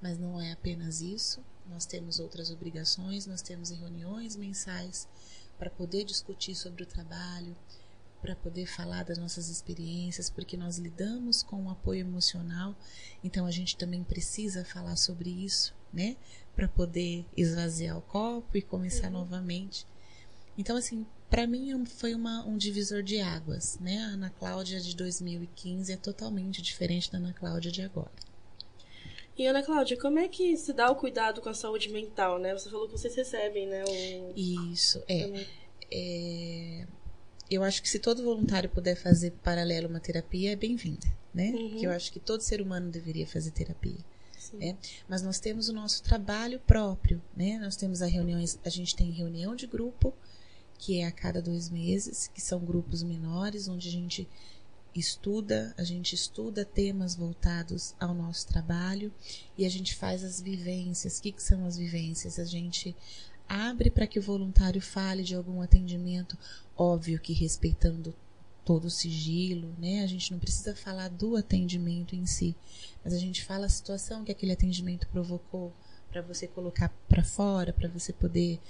mas 0.00 0.18
não 0.18 0.40
é 0.40 0.52
apenas 0.52 1.00
isso. 1.00 1.44
Nós 1.68 1.84
temos 1.84 2.20
outras 2.20 2.50
obrigações, 2.50 3.26
nós 3.26 3.42
temos 3.42 3.70
reuniões 3.70 4.36
mensais 4.36 5.08
para 5.58 5.70
poder 5.70 6.04
discutir 6.04 6.54
sobre 6.54 6.82
o 6.82 6.86
trabalho, 6.86 7.56
para 8.22 8.34
poder 8.36 8.66
falar 8.66 9.04
das 9.04 9.18
nossas 9.18 9.50
experiências, 9.50 10.30
porque 10.30 10.56
nós 10.56 10.78
lidamos 10.78 11.42
com 11.42 11.64
o 11.64 11.70
apoio 11.70 12.00
emocional, 12.00 12.74
então 13.22 13.44
a 13.44 13.50
gente 13.50 13.76
também 13.76 14.02
precisa 14.02 14.64
falar 14.64 14.96
sobre 14.96 15.28
isso, 15.28 15.74
né? 15.92 16.16
Para 16.56 16.68
poder 16.68 17.26
esvaziar 17.36 17.98
o 17.98 18.02
copo 18.02 18.56
e 18.56 18.62
começar 18.62 19.10
novamente. 19.10 19.86
Então, 20.56 20.76
assim, 20.76 21.04
para 21.34 21.48
mim 21.48 21.84
foi 21.84 22.14
uma, 22.14 22.46
um 22.46 22.56
divisor 22.56 23.02
de 23.02 23.18
águas, 23.18 23.76
né? 23.80 23.98
A 24.04 24.14
Ana 24.14 24.30
Cláudia 24.38 24.80
de 24.80 24.94
2015 24.94 25.92
é 25.92 25.96
totalmente 25.96 26.62
diferente 26.62 27.10
da 27.10 27.18
Ana 27.18 27.32
Cláudia 27.32 27.72
de 27.72 27.82
agora. 27.82 28.12
E 29.36 29.44
Ana 29.44 29.60
Cláudia, 29.60 29.98
como 29.98 30.20
é 30.20 30.28
que 30.28 30.56
se 30.56 30.72
dá 30.72 30.88
o 30.88 30.94
cuidado 30.94 31.40
com 31.40 31.48
a 31.48 31.54
saúde 31.54 31.88
mental, 31.88 32.38
né? 32.38 32.52
Você 32.52 32.70
falou 32.70 32.86
que 32.86 32.92
vocês 32.92 33.16
recebem, 33.16 33.66
né? 33.66 33.82
Um... 33.84 34.32
Isso, 34.72 35.02
é. 35.08 35.44
é, 35.90 36.86
eu 37.50 37.64
acho 37.64 37.82
que 37.82 37.88
se 37.88 37.98
todo 37.98 38.22
voluntário 38.22 38.70
puder 38.70 38.94
fazer 38.94 39.32
paralelo 39.42 39.88
uma 39.88 39.98
terapia, 39.98 40.52
é 40.52 40.56
bem-vinda, 40.56 41.08
né? 41.34 41.50
Uhum. 41.50 41.78
Que 41.78 41.84
eu 41.84 41.90
acho 41.90 42.12
que 42.12 42.20
todo 42.20 42.42
ser 42.42 42.60
humano 42.60 42.92
deveria 42.92 43.26
fazer 43.26 43.50
terapia. 43.50 43.98
É. 44.60 44.76
Mas 45.08 45.20
nós 45.20 45.40
temos 45.40 45.68
o 45.68 45.72
nosso 45.72 46.00
trabalho 46.00 46.60
próprio, 46.60 47.20
né? 47.36 47.58
Nós 47.58 47.74
temos 47.74 48.02
as 48.02 48.12
reuniões, 48.12 48.56
a 48.64 48.68
gente 48.68 48.94
tem 48.94 49.10
reunião 49.10 49.56
de 49.56 49.66
grupo 49.66 50.14
que 50.78 51.00
é 51.00 51.06
a 51.06 51.12
cada 51.12 51.40
dois 51.40 51.70
meses, 51.70 52.30
que 52.32 52.40
são 52.40 52.60
grupos 52.60 53.02
menores, 53.02 53.68
onde 53.68 53.88
a 53.88 53.92
gente 53.92 54.28
estuda, 54.94 55.74
a 55.76 55.82
gente 55.82 56.14
estuda 56.14 56.64
temas 56.64 57.14
voltados 57.14 57.94
ao 57.98 58.14
nosso 58.14 58.46
trabalho 58.46 59.12
e 59.58 59.66
a 59.66 59.68
gente 59.68 59.94
faz 59.94 60.22
as 60.22 60.40
vivências. 60.40 61.18
O 61.18 61.22
que, 61.22 61.32
que 61.32 61.42
são 61.42 61.66
as 61.66 61.76
vivências? 61.76 62.38
A 62.38 62.44
gente 62.44 62.94
abre 63.48 63.90
para 63.90 64.06
que 64.06 64.18
o 64.18 64.22
voluntário 64.22 64.80
fale 64.80 65.22
de 65.22 65.34
algum 65.34 65.60
atendimento, 65.60 66.38
óbvio 66.76 67.20
que 67.20 67.32
respeitando 67.32 68.14
todo 68.64 68.86
o 68.86 68.90
sigilo, 68.90 69.74
né? 69.78 70.02
A 70.02 70.06
gente 70.06 70.32
não 70.32 70.38
precisa 70.38 70.74
falar 70.74 71.08
do 71.08 71.36
atendimento 71.36 72.16
em 72.16 72.24
si, 72.24 72.56
mas 73.04 73.12
a 73.12 73.18
gente 73.18 73.44
fala 73.44 73.66
a 73.66 73.68
situação 73.68 74.24
que 74.24 74.32
aquele 74.32 74.52
atendimento 74.52 75.06
provocou 75.08 75.72
para 76.10 76.22
você 76.22 76.46
colocar 76.46 76.88
para 77.08 77.24
fora, 77.24 77.72
para 77.72 77.88
você 77.88 78.12
poder 78.12 78.60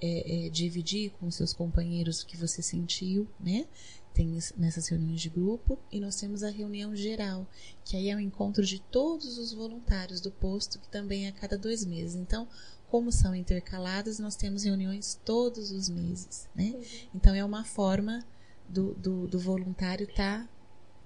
é, 0.00 0.46
é, 0.46 0.48
dividir 0.50 1.10
com 1.18 1.30
seus 1.30 1.52
companheiros 1.52 2.22
o 2.22 2.26
que 2.26 2.36
você 2.36 2.62
sentiu, 2.62 3.28
né? 3.38 3.66
Tem 4.12 4.38
nessas 4.56 4.88
reuniões 4.88 5.20
de 5.20 5.30
grupo 5.30 5.78
e 5.90 6.00
nós 6.00 6.16
temos 6.16 6.42
a 6.42 6.50
reunião 6.50 6.94
geral, 6.96 7.46
que 7.84 7.96
aí 7.96 8.10
é 8.10 8.16
o 8.16 8.20
encontro 8.20 8.64
de 8.64 8.80
todos 8.80 9.38
os 9.38 9.52
voluntários 9.52 10.20
do 10.20 10.30
posto, 10.30 10.78
que 10.78 10.88
também 10.88 11.26
é 11.26 11.28
a 11.28 11.32
cada 11.32 11.56
dois 11.56 11.84
meses. 11.84 12.16
Então, 12.16 12.48
como 12.88 13.12
são 13.12 13.34
intercaladas, 13.34 14.18
nós 14.18 14.34
temos 14.34 14.64
reuniões 14.64 15.18
todos 15.24 15.70
os 15.70 15.88
meses, 15.88 16.48
né? 16.54 16.72
Uhum. 16.74 16.82
Então 17.14 17.34
é 17.34 17.44
uma 17.44 17.64
forma 17.64 18.24
do, 18.68 18.94
do, 18.94 19.26
do 19.28 19.38
voluntário 19.38 20.06
tá 20.06 20.48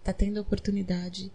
tá 0.03 0.13
tendo 0.13 0.39
a 0.39 0.43
oportunidade 0.43 1.25
de, 1.25 1.33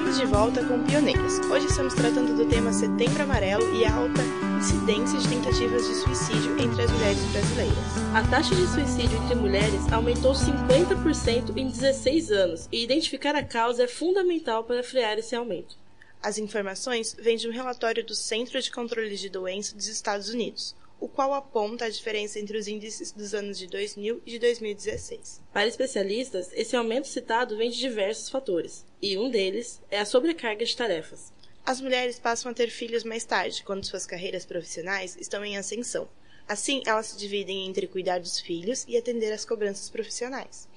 Estamos 0.01 0.19
de 0.19 0.25
volta 0.25 0.65
com 0.65 0.83
Pioneiras. 0.83 1.39
Hoje 1.47 1.67
estamos 1.67 1.93
tratando 1.93 2.35
do 2.35 2.49
tema 2.49 2.73
Setembro 2.73 3.21
Amarelo 3.21 3.75
e 3.75 3.85
a 3.85 3.93
alta 3.93 4.23
incidência 4.57 5.19
de 5.19 5.29
tentativas 5.29 5.87
de 5.87 5.93
suicídio 5.93 6.59
entre 6.59 6.81
as 6.81 6.91
mulheres 6.91 7.23
brasileiras. 7.25 7.77
A 8.15 8.27
taxa 8.27 8.55
de 8.55 8.65
suicídio 8.65 9.15
entre 9.23 9.35
mulheres 9.35 9.93
aumentou 9.93 10.33
50% 10.33 11.55
em 11.55 11.67
16 11.67 12.31
anos 12.31 12.67
e 12.71 12.83
identificar 12.83 13.35
a 13.35 13.43
causa 13.43 13.83
é 13.83 13.87
fundamental 13.87 14.63
para 14.63 14.81
frear 14.81 15.19
esse 15.19 15.35
aumento. 15.35 15.77
As 16.21 16.39
informações 16.39 17.15
vêm 17.19 17.37
de 17.37 17.47
um 17.47 17.51
relatório 17.51 18.03
do 18.03 18.15
Centro 18.15 18.59
de 18.59 18.71
Controle 18.71 19.15
de 19.15 19.29
Doenças 19.29 19.73
dos 19.73 19.87
Estados 19.87 20.29
Unidos, 20.29 20.75
o 21.01 21.09
qual 21.09 21.33
aponta 21.33 21.85
a 21.85 21.89
diferença 21.89 22.39
entre 22.39 22.55
os 22.55 22.67
índices 22.67 23.11
dos 23.11 23.33
anos 23.33 23.57
de 23.57 23.65
2000 23.65 24.21
e 24.23 24.31
de 24.31 24.37
2016. 24.37 25.41
Para 25.51 25.65
especialistas, 25.67 26.51
esse 26.53 26.75
aumento 26.75 27.07
citado 27.07 27.57
vem 27.57 27.71
de 27.71 27.79
diversos 27.79 28.29
fatores, 28.29 28.85
e 29.01 29.17
um 29.17 29.27
deles 29.27 29.81
é 29.89 29.99
a 29.99 30.05
sobrecarga 30.05 30.63
de 30.63 30.77
tarefas. 30.77 31.33
As 31.65 31.81
mulheres 31.81 32.19
passam 32.19 32.51
a 32.51 32.53
ter 32.53 32.69
filhos 32.69 33.03
mais 33.03 33.25
tarde, 33.25 33.63
quando 33.63 33.83
suas 33.83 34.05
carreiras 34.05 34.45
profissionais 34.45 35.17
estão 35.19 35.43
em 35.43 35.57
ascensão. 35.57 36.07
Assim, 36.47 36.83
elas 36.85 37.07
se 37.07 37.17
dividem 37.17 37.65
entre 37.67 37.87
cuidar 37.87 38.19
dos 38.19 38.39
filhos 38.39 38.85
e 38.87 38.95
atender 38.95 39.33
às 39.33 39.43
cobranças 39.43 39.89
profissionais. 39.89 40.69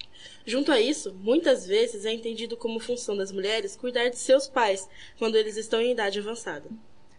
Junto 0.43 0.71
a 0.71 0.81
isso, 0.81 1.13
muitas 1.13 1.67
vezes 1.67 2.03
é 2.03 2.11
entendido 2.11 2.57
como 2.57 2.79
função 2.79 3.15
das 3.15 3.31
mulheres 3.31 3.75
cuidar 3.75 4.09
de 4.09 4.17
seus 4.17 4.47
pais 4.47 4.89
quando 5.19 5.35
eles 5.35 5.55
estão 5.55 5.79
em 5.79 5.91
idade 5.91 6.17
avançada 6.17 6.67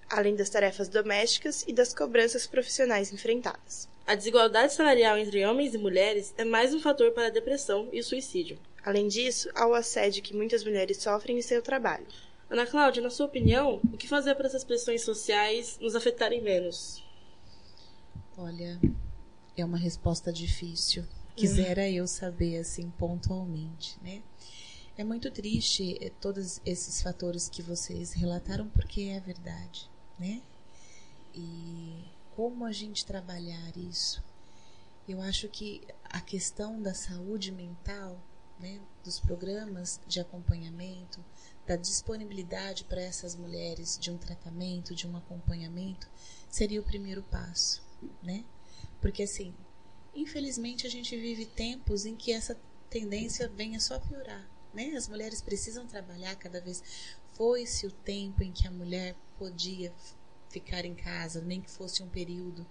além 0.08 0.34
das 0.34 0.50
tarefas 0.50 0.88
domésticas 0.88 1.64
e 1.66 1.72
das 1.72 1.92
cobranças 1.94 2.46
profissionais 2.46 3.12
enfrentadas. 3.12 3.88
A 4.06 4.14
desigualdade 4.14 4.72
salarial 4.72 5.18
entre 5.18 5.44
homens 5.44 5.74
e 5.74 5.78
mulheres 5.78 6.32
é 6.38 6.44
mais 6.44 6.72
um 6.72 6.78
fator 6.78 7.10
para 7.10 7.26
a 7.26 7.30
depressão 7.30 7.88
e 7.92 7.98
o 7.98 8.04
suicídio. 8.04 8.56
Além 8.84 9.08
disso, 9.08 9.50
há 9.52 9.66
o 9.66 9.74
assédio 9.74 10.22
que 10.22 10.34
muitas 10.34 10.62
mulheres 10.62 10.98
sofrem 10.98 11.36
em 11.36 11.42
seu 11.42 11.60
trabalho. 11.60 12.06
Ana 12.48 12.64
Cláudia, 12.64 13.02
na 13.02 13.10
sua 13.10 13.26
opinião, 13.26 13.80
o 13.92 13.96
que 13.96 14.06
fazer 14.06 14.36
para 14.36 14.46
essas 14.46 14.62
pressões 14.62 15.02
sociais 15.02 15.76
nos 15.80 15.96
afetarem 15.96 16.40
menos? 16.40 17.04
Olha, 18.38 18.80
é 19.56 19.64
uma 19.64 19.76
resposta 19.76 20.32
difícil. 20.32 21.04
Quisera 21.34 21.82
uhum. 21.82 21.88
eu 21.88 22.06
saber 22.06 22.58
assim 22.58 22.88
pontualmente, 22.90 23.98
né? 24.00 24.22
É 24.96 25.02
muito 25.02 25.32
triste 25.32 25.98
eh, 26.00 26.12
todos 26.20 26.60
esses 26.64 27.02
fatores 27.02 27.48
que 27.48 27.60
vocês 27.60 28.12
relataram 28.12 28.68
porque 28.68 29.02
é 29.02 29.18
verdade 29.18 29.90
né? 30.18 30.42
E 31.34 32.04
como 32.34 32.64
a 32.64 32.72
gente 32.72 33.04
trabalhar 33.04 33.76
isso? 33.76 34.22
Eu 35.08 35.20
acho 35.20 35.48
que 35.48 35.86
a 36.04 36.20
questão 36.20 36.82
da 36.82 36.92
saúde 36.92 37.52
mental, 37.52 38.20
né, 38.58 38.80
dos 39.04 39.20
programas 39.20 40.00
de 40.06 40.18
acompanhamento, 40.18 41.24
da 41.66 41.76
disponibilidade 41.76 42.84
para 42.84 43.02
essas 43.02 43.34
mulheres 43.34 43.98
de 43.98 44.10
um 44.10 44.18
tratamento, 44.18 44.94
de 44.94 45.06
um 45.06 45.16
acompanhamento, 45.16 46.08
seria 46.48 46.80
o 46.80 46.84
primeiro 46.84 47.22
passo, 47.24 47.82
né? 48.22 48.44
Porque 49.00 49.22
assim, 49.24 49.54
infelizmente 50.14 50.86
a 50.86 50.90
gente 50.90 51.16
vive 51.16 51.44
tempos 51.44 52.06
em 52.06 52.16
que 52.16 52.32
essa 52.32 52.56
tendência 52.88 53.48
venha 53.48 53.80
só 53.80 53.98
piorar, 53.98 54.48
né? 54.72 54.94
As 54.96 55.08
mulheres 55.08 55.42
precisam 55.42 55.86
trabalhar 55.86 56.34
cada 56.36 56.60
vez 56.60 56.82
foi-se 57.36 57.86
o 57.86 57.90
tempo 57.90 58.42
em 58.42 58.50
que 58.50 58.66
a 58.66 58.70
mulher 58.70 59.14
podia 59.38 59.92
ficar 60.48 60.84
em 60.86 60.94
casa, 60.94 61.42
nem 61.42 61.60
que 61.60 61.70
fosse 61.70 62.02
um 62.02 62.08
período 62.08 62.66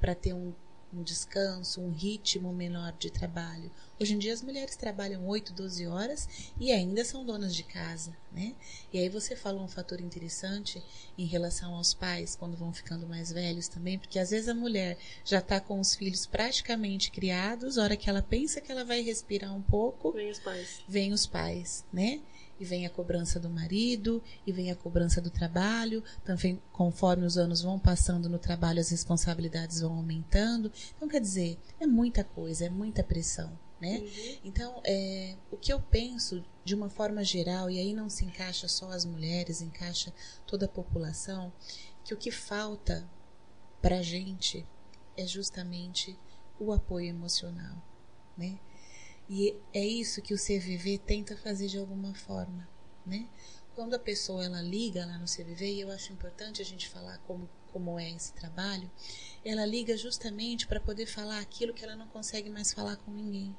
para 0.00 0.14
ter 0.14 0.32
um, 0.32 0.54
um, 0.94 1.02
descanso, 1.02 1.82
um 1.82 1.90
ritmo 1.90 2.50
menor 2.50 2.92
de 2.98 3.10
trabalho. 3.10 3.70
Hoje 4.00 4.14
em 4.14 4.18
dia 4.18 4.32
as 4.32 4.40
mulheres 4.40 4.76
trabalham 4.76 5.26
8, 5.26 5.52
12 5.52 5.86
horas 5.88 6.50
e 6.58 6.72
ainda 6.72 7.04
são 7.04 7.22
donas 7.22 7.54
de 7.54 7.62
casa, 7.62 8.16
né? 8.32 8.54
E 8.90 8.98
aí 8.98 9.10
você 9.10 9.36
falou 9.36 9.62
um 9.62 9.68
fator 9.68 10.00
interessante 10.00 10.82
em 11.18 11.26
relação 11.26 11.74
aos 11.74 11.92
pais 11.92 12.34
quando 12.34 12.56
vão 12.56 12.72
ficando 12.72 13.06
mais 13.06 13.30
velhos 13.30 13.68
também, 13.68 13.98
porque 13.98 14.18
às 14.18 14.30
vezes 14.30 14.48
a 14.48 14.54
mulher 14.54 14.96
já 15.22 15.40
está 15.40 15.60
com 15.60 15.78
os 15.78 15.94
filhos 15.94 16.24
praticamente 16.24 17.10
criados, 17.10 17.76
a 17.76 17.82
hora 17.82 17.96
que 17.96 18.08
ela 18.08 18.22
pensa 18.22 18.60
que 18.60 18.72
ela 18.72 18.84
vai 18.84 19.02
respirar 19.02 19.54
um 19.54 19.62
pouco, 19.62 20.12
vem 20.12 20.30
os 20.30 20.38
pais. 20.38 20.80
Vem 20.88 21.12
os 21.12 21.26
pais, 21.26 21.84
né? 21.92 22.22
E 22.60 22.64
vem 22.64 22.86
a 22.86 22.90
cobrança 22.90 23.38
do 23.38 23.48
marido, 23.48 24.22
e 24.46 24.52
vem 24.52 24.70
a 24.70 24.76
cobrança 24.76 25.20
do 25.20 25.30
trabalho, 25.30 26.02
também 26.24 26.60
conforme 26.72 27.24
os 27.24 27.38
anos 27.38 27.62
vão 27.62 27.78
passando 27.78 28.28
no 28.28 28.38
trabalho, 28.38 28.80
as 28.80 28.90
responsabilidades 28.90 29.80
vão 29.80 29.94
aumentando. 29.94 30.70
Então, 30.96 31.08
quer 31.08 31.20
dizer, 31.20 31.58
é 31.78 31.86
muita 31.86 32.24
coisa, 32.24 32.66
é 32.66 32.70
muita 32.70 33.02
pressão. 33.02 33.58
Né? 33.80 33.98
Uhum. 33.98 34.38
Então, 34.44 34.80
é, 34.84 35.36
o 35.52 35.56
que 35.56 35.72
eu 35.72 35.80
penso 35.80 36.44
de 36.64 36.74
uma 36.74 36.90
forma 36.90 37.22
geral, 37.22 37.70
e 37.70 37.78
aí 37.78 37.94
não 37.94 38.10
se 38.10 38.24
encaixa 38.24 38.66
só 38.66 38.90
as 38.90 39.04
mulheres, 39.04 39.62
encaixa 39.62 40.12
toda 40.46 40.66
a 40.66 40.68
população, 40.68 41.52
que 42.04 42.12
o 42.12 42.16
que 42.16 42.32
falta 42.32 43.08
para 43.80 43.98
a 43.98 44.02
gente 44.02 44.66
é 45.16 45.26
justamente 45.26 46.18
o 46.58 46.72
apoio 46.72 47.06
emocional. 47.06 47.80
Né? 48.36 48.58
E 49.28 49.54
é 49.74 49.84
isso 49.84 50.22
que 50.22 50.32
o 50.32 50.38
CVV 50.38 50.98
tenta 50.98 51.36
fazer 51.36 51.68
de 51.68 51.78
alguma 51.78 52.14
forma, 52.14 52.66
né? 53.04 53.28
Quando 53.74 53.94
a 53.94 53.98
pessoa 53.98 54.44
ela 54.44 54.62
liga 54.62 55.04
lá 55.04 55.18
no 55.18 55.26
CVV, 55.26 55.74
e 55.74 55.80
eu 55.80 55.90
acho 55.90 56.12
importante 56.12 56.62
a 56.62 56.64
gente 56.64 56.88
falar 56.88 57.18
como, 57.18 57.48
como 57.70 57.98
é 57.98 58.10
esse 58.10 58.32
trabalho, 58.32 58.90
ela 59.44 59.66
liga 59.66 59.96
justamente 59.96 60.66
para 60.66 60.80
poder 60.80 61.06
falar 61.06 61.40
aquilo 61.40 61.74
que 61.74 61.84
ela 61.84 61.94
não 61.94 62.08
consegue 62.08 62.48
mais 62.48 62.72
falar 62.72 62.96
com 62.96 63.12
ninguém. 63.12 63.54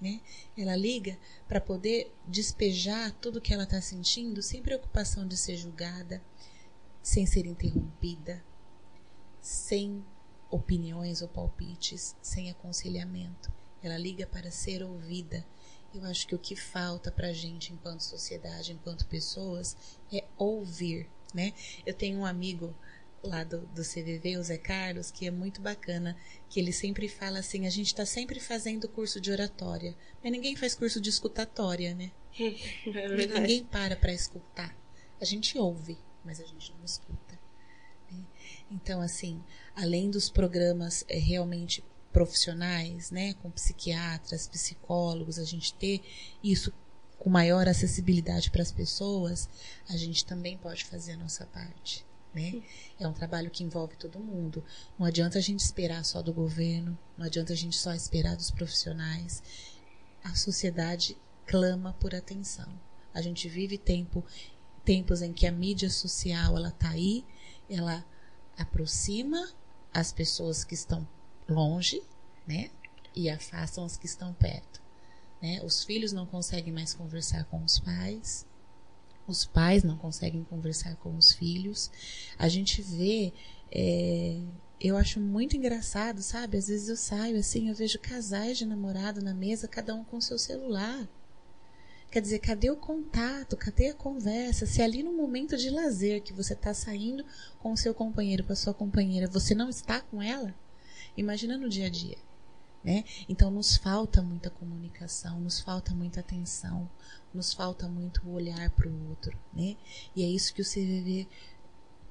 Né? 0.00 0.20
Ela 0.56 0.76
liga 0.76 1.18
para 1.46 1.60
poder 1.60 2.12
despejar 2.26 3.12
tudo 3.12 3.40
que 3.40 3.54
ela 3.54 3.64
está 3.64 3.80
sentindo 3.80 4.42
sem 4.42 4.62
preocupação 4.62 5.26
de 5.26 5.36
ser 5.36 5.56
julgada, 5.56 6.22
sem 7.02 7.24
ser 7.26 7.46
interrompida, 7.46 8.44
sem 9.40 10.04
opiniões 10.50 11.22
ou 11.22 11.28
palpites, 11.28 12.14
sem 12.20 12.50
aconselhamento. 12.50 13.50
Ela 13.82 13.96
liga 13.96 14.26
para 14.26 14.50
ser 14.50 14.82
ouvida. 14.82 15.44
Eu 15.94 16.04
acho 16.04 16.26
que 16.26 16.34
o 16.34 16.38
que 16.38 16.54
falta 16.54 17.10
para 17.10 17.28
a 17.28 17.32
gente, 17.32 17.72
enquanto 17.72 18.00
sociedade, 18.00 18.72
enquanto 18.72 19.06
pessoas, 19.06 19.76
é 20.12 20.24
ouvir, 20.36 21.08
né? 21.32 21.54
Eu 21.86 21.94
tenho 21.94 22.18
um 22.18 22.26
amigo 22.26 22.74
lá 23.22 23.44
do, 23.44 23.60
do 23.68 23.82
CVV, 23.82 24.36
o 24.36 24.42
Zé 24.42 24.58
Carlos, 24.58 25.10
que 25.10 25.26
é 25.26 25.30
muito 25.30 25.60
bacana, 25.60 26.16
que 26.48 26.60
ele 26.60 26.72
sempre 26.72 27.08
fala 27.08 27.38
assim, 27.40 27.66
a 27.66 27.70
gente 27.70 27.88
está 27.88 28.06
sempre 28.06 28.38
fazendo 28.38 28.88
curso 28.88 29.20
de 29.20 29.30
oratória, 29.30 29.96
mas 30.22 30.32
ninguém 30.32 30.56
faz 30.56 30.74
curso 30.74 31.00
de 31.00 31.10
escutatória, 31.10 31.94
né? 31.94 32.10
É 32.38 33.26
ninguém 33.26 33.64
para 33.64 33.96
para 33.96 34.12
escutar. 34.12 34.76
A 35.20 35.24
gente 35.24 35.58
ouve, 35.58 35.98
mas 36.24 36.40
a 36.40 36.44
gente 36.44 36.72
não 36.74 36.84
escuta. 36.84 37.38
Né? 38.10 38.24
Então, 38.70 39.00
assim, 39.00 39.42
além 39.74 40.10
dos 40.10 40.30
programas 40.30 41.04
é, 41.08 41.18
realmente 41.18 41.82
profissionais, 42.12 43.10
né, 43.10 43.34
com 43.34 43.50
psiquiatras, 43.50 44.46
psicólogos, 44.46 45.38
a 45.38 45.44
gente 45.44 45.74
ter 45.74 46.00
isso 46.42 46.72
com 47.18 47.28
maior 47.28 47.68
acessibilidade 47.68 48.50
para 48.50 48.62
as 48.62 48.72
pessoas, 48.72 49.48
a 49.88 49.96
gente 49.96 50.24
também 50.24 50.56
pode 50.56 50.84
fazer 50.84 51.12
a 51.12 51.16
nossa 51.16 51.44
parte. 51.46 52.06
Né? 52.32 52.62
É 53.00 53.08
um 53.08 53.12
trabalho 53.12 53.50
que 53.50 53.64
envolve 53.64 53.96
todo 53.96 54.20
mundo. 54.20 54.64
Não 54.98 55.06
adianta 55.06 55.38
a 55.38 55.40
gente 55.40 55.60
esperar 55.60 56.04
só 56.04 56.22
do 56.22 56.32
governo, 56.32 56.96
não 57.16 57.26
adianta 57.26 57.52
a 57.52 57.56
gente 57.56 57.76
só 57.76 57.92
esperar 57.92 58.36
dos 58.36 58.50
profissionais. 58.50 59.42
A 60.22 60.34
sociedade 60.34 61.16
clama 61.46 61.94
por 61.94 62.14
atenção. 62.14 62.68
A 63.12 63.20
gente 63.20 63.48
vive 63.48 63.78
tempo, 63.78 64.24
tempos 64.84 65.22
em 65.22 65.32
que 65.32 65.46
a 65.46 65.52
mídia 65.52 65.90
social 65.90 66.56
ela 66.56 66.68
está 66.68 66.90
aí, 66.90 67.24
ela 67.68 68.04
aproxima 68.56 69.50
as 69.92 70.12
pessoas 70.12 70.62
que 70.62 70.74
estão 70.74 71.06
longe, 71.48 72.02
né? 72.46 72.70
E 73.14 73.28
afastam 73.30 73.84
as 73.84 73.96
que 73.96 74.06
estão 74.06 74.32
perto. 74.34 74.80
Né? 75.40 75.60
Os 75.64 75.84
filhos 75.84 76.12
não 76.12 76.26
conseguem 76.26 76.72
mais 76.72 76.94
conversar 76.94 77.44
com 77.44 77.62
os 77.64 77.78
pais, 77.78 78.46
os 79.26 79.44
pais 79.44 79.82
não 79.84 79.96
conseguem 79.96 80.44
conversar 80.44 80.96
com 80.96 81.16
os 81.16 81.32
filhos. 81.32 81.90
A 82.38 82.48
gente 82.48 82.80
vê, 82.80 83.32
é, 83.70 84.40
eu 84.80 84.96
acho 84.96 85.20
muito 85.20 85.56
engraçado, 85.56 86.22
sabe? 86.22 86.56
Às 86.56 86.68
vezes 86.68 86.88
eu 86.88 86.96
saio 86.96 87.38
assim, 87.38 87.68
eu 87.68 87.74
vejo 87.74 87.98
casais 87.98 88.56
de 88.56 88.64
namorado 88.64 89.22
na 89.22 89.34
mesa, 89.34 89.68
cada 89.68 89.94
um 89.94 90.02
com 90.02 90.20
seu 90.20 90.38
celular. 90.38 91.06
Quer 92.10 92.22
dizer, 92.22 92.38
cadê 92.38 92.70
o 92.70 92.76
contato? 92.76 93.54
Cadê 93.54 93.88
a 93.88 93.94
conversa? 93.94 94.64
Se 94.64 94.80
ali 94.80 95.02
no 95.02 95.12
momento 95.12 95.58
de 95.58 95.68
lazer 95.68 96.22
que 96.22 96.32
você 96.32 96.54
está 96.54 96.72
saindo 96.72 97.22
com 97.58 97.72
o 97.72 97.76
seu 97.76 97.92
companheiro, 97.92 98.44
com 98.44 98.54
a 98.54 98.56
sua 98.56 98.72
companheira, 98.72 99.28
você 99.28 99.54
não 99.54 99.68
está 99.68 100.00
com 100.00 100.22
ela, 100.22 100.54
imagina 101.20 101.56
no 101.58 101.68
dia 101.68 101.86
a 101.86 101.90
dia. 101.90 102.16
Né? 102.82 103.04
Então 103.28 103.50
nos 103.50 103.76
falta 103.76 104.22
muita 104.22 104.50
comunicação, 104.50 105.40
nos 105.40 105.60
falta 105.60 105.92
muita 105.92 106.20
atenção, 106.20 106.88
nos 107.34 107.52
falta 107.52 107.88
muito 107.88 108.28
olhar 108.30 108.70
para 108.70 108.88
o 108.88 109.08
outro, 109.08 109.36
né? 109.52 109.76
E 110.14 110.22
é 110.22 110.26
isso 110.26 110.54
que 110.54 110.62
o 110.62 110.64
CVV 110.64 111.26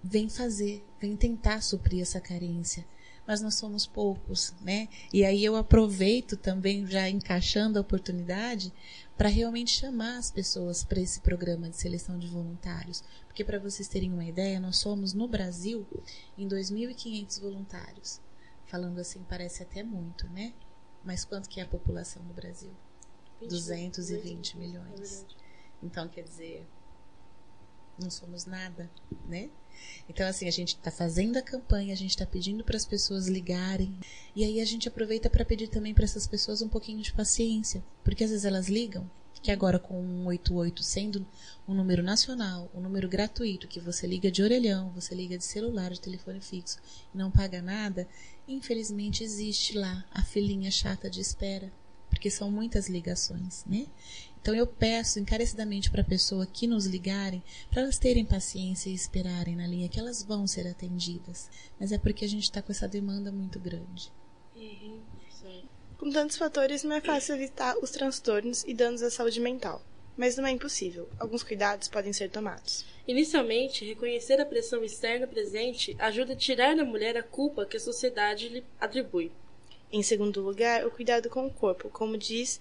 vem 0.03 0.29
fazer, 0.29 0.85
vem 0.99 1.15
tentar 1.15 1.61
suprir 1.61 2.01
essa 2.01 2.19
carência. 2.19 2.85
Mas 3.25 3.41
nós 3.41 3.55
somos 3.55 3.85
poucos, 3.85 4.53
né? 4.61 4.87
E 5.11 5.25
aí 5.25 5.43
eu 5.43 5.55
aproveito 5.55 6.37
também, 6.37 6.85
já 6.85 7.09
encaixando 7.09 7.77
a 7.77 7.81
oportunidade, 7.81 8.71
para 9.17 9.27
realmente 9.27 9.71
chamar 9.71 10.17
as 10.17 10.31
pessoas 10.31 10.83
para 10.83 11.01
esse 11.01 11.19
programa 11.19 11.69
de 11.69 11.75
seleção 11.75 12.17
de 12.17 12.27
voluntários. 12.27 13.03
Porque, 13.25 13.43
para 13.43 13.59
vocês 13.59 13.87
terem 13.89 14.13
uma 14.13 14.23
ideia, 14.23 14.61
nós 14.61 14.77
somos 14.77 15.13
no 15.13 15.27
Brasil 15.27 15.85
em 16.37 16.47
2.500 16.47 17.41
voluntários. 17.41 18.21
Falando 18.67 18.99
assim, 18.99 19.23
parece 19.27 19.63
até 19.63 19.81
muito, 19.81 20.27
né? 20.29 20.53
Mas 21.03 21.25
quanto 21.25 21.49
que 21.49 21.59
é 21.59 21.63
a 21.63 21.67
população 21.67 22.23
do 22.23 22.33
Brasil? 22.33 22.71
20, 23.41 23.49
220 23.49 24.57
milhões. 24.57 25.23
É 25.23 25.85
então, 25.85 26.07
quer 26.07 26.23
dizer, 26.23 26.67
não 27.99 28.09
somos 28.09 28.45
nada, 28.45 28.89
né? 29.27 29.49
Então, 30.09 30.27
assim, 30.27 30.47
a 30.47 30.51
gente 30.51 30.69
está 30.69 30.91
fazendo 30.91 31.37
a 31.37 31.41
campanha, 31.41 31.93
a 31.93 31.97
gente 31.97 32.11
está 32.11 32.25
pedindo 32.25 32.63
para 32.63 32.77
as 32.77 32.85
pessoas 32.85 33.27
ligarem. 33.27 33.97
E 34.35 34.43
aí 34.43 34.59
a 34.59 34.65
gente 34.65 34.87
aproveita 34.87 35.29
para 35.29 35.45
pedir 35.45 35.67
também 35.67 35.93
para 35.93 36.03
essas 36.03 36.27
pessoas 36.27 36.61
um 36.61 36.69
pouquinho 36.69 37.01
de 37.01 37.13
paciência. 37.13 37.83
Porque 38.03 38.23
às 38.23 38.31
vezes 38.31 38.45
elas 38.45 38.67
ligam, 38.67 39.09
que 39.41 39.51
agora 39.51 39.79
com 39.79 39.99
o 39.99 40.31
188 40.31 40.83
sendo 40.83 41.25
um 41.67 41.73
número 41.73 42.03
nacional, 42.03 42.69
um 42.73 42.81
número 42.81 43.07
gratuito, 43.07 43.67
que 43.67 43.79
você 43.79 44.07
liga 44.07 44.31
de 44.31 44.41
orelhão, 44.41 44.89
você 44.91 45.13
liga 45.13 45.37
de 45.37 45.43
celular, 45.43 45.91
de 45.91 46.01
telefone 46.01 46.41
fixo 46.41 46.77
e 47.13 47.17
não 47.17 47.29
paga 47.29 47.61
nada, 47.61 48.07
infelizmente 48.47 49.23
existe 49.23 49.77
lá 49.77 50.05
a 50.11 50.23
filinha 50.23 50.71
chata 50.71 51.09
de 51.09 51.21
espera 51.21 51.71
porque 52.09 52.29
são 52.29 52.49
muitas 52.49 52.89
ligações, 52.89 53.63
né? 53.65 53.85
Então 54.41 54.55
eu 54.55 54.65
peço 54.65 55.19
encarecidamente 55.19 55.91
para 55.91 56.01
a 56.01 56.05
pessoa 56.05 56.45
que 56.45 56.67
nos 56.67 56.85
ligarem, 56.85 57.43
para 57.69 57.81
elas 57.81 57.97
terem 57.97 58.25
paciência 58.25 58.89
e 58.89 58.93
esperarem 58.93 59.55
na 59.55 59.67
linha 59.67 59.89
que 59.89 59.99
elas 59.99 60.23
vão 60.23 60.47
ser 60.47 60.67
atendidas. 60.67 61.49
Mas 61.79 61.91
é 61.91 61.97
porque 61.97 62.23
a 62.23 62.29
gente 62.29 62.43
está 62.43 62.61
com 62.61 62.71
essa 62.71 62.87
demanda 62.87 63.31
muito 63.31 63.59
grande. 63.59 64.11
Uhum, 64.55 65.01
com 65.97 66.09
tantos 66.11 66.37
fatores, 66.37 66.83
não 66.83 66.95
é 66.95 67.01
fácil 67.01 67.35
evitar 67.35 67.77
os 67.79 67.91
transtornos 67.91 68.63
e 68.65 68.73
danos 68.73 69.01
à 69.01 69.09
saúde 69.09 69.39
mental. 69.39 69.81
Mas 70.15 70.35
não 70.37 70.47
é 70.47 70.51
impossível. 70.51 71.07
Alguns 71.19 71.43
cuidados 71.43 71.87
podem 71.87 72.13
ser 72.13 72.29
tomados. 72.29 72.85
Inicialmente, 73.07 73.85
reconhecer 73.85 74.39
a 74.41 74.45
pressão 74.45 74.83
externa 74.83 75.27
presente 75.27 75.95
ajuda 75.99 76.33
a 76.33 76.35
tirar 76.35 76.75
da 76.75 76.83
mulher 76.83 77.15
a 77.17 77.23
culpa 77.23 77.65
que 77.65 77.77
a 77.77 77.79
sociedade 77.79 78.49
lhe 78.49 78.63
atribui. 78.79 79.31
Em 79.91 80.03
segundo 80.03 80.41
lugar, 80.41 80.85
o 80.85 80.91
cuidado 80.91 81.29
com 81.29 81.45
o 81.45 81.53
corpo, 81.53 81.89
como 81.89 82.17
diz 82.17 82.59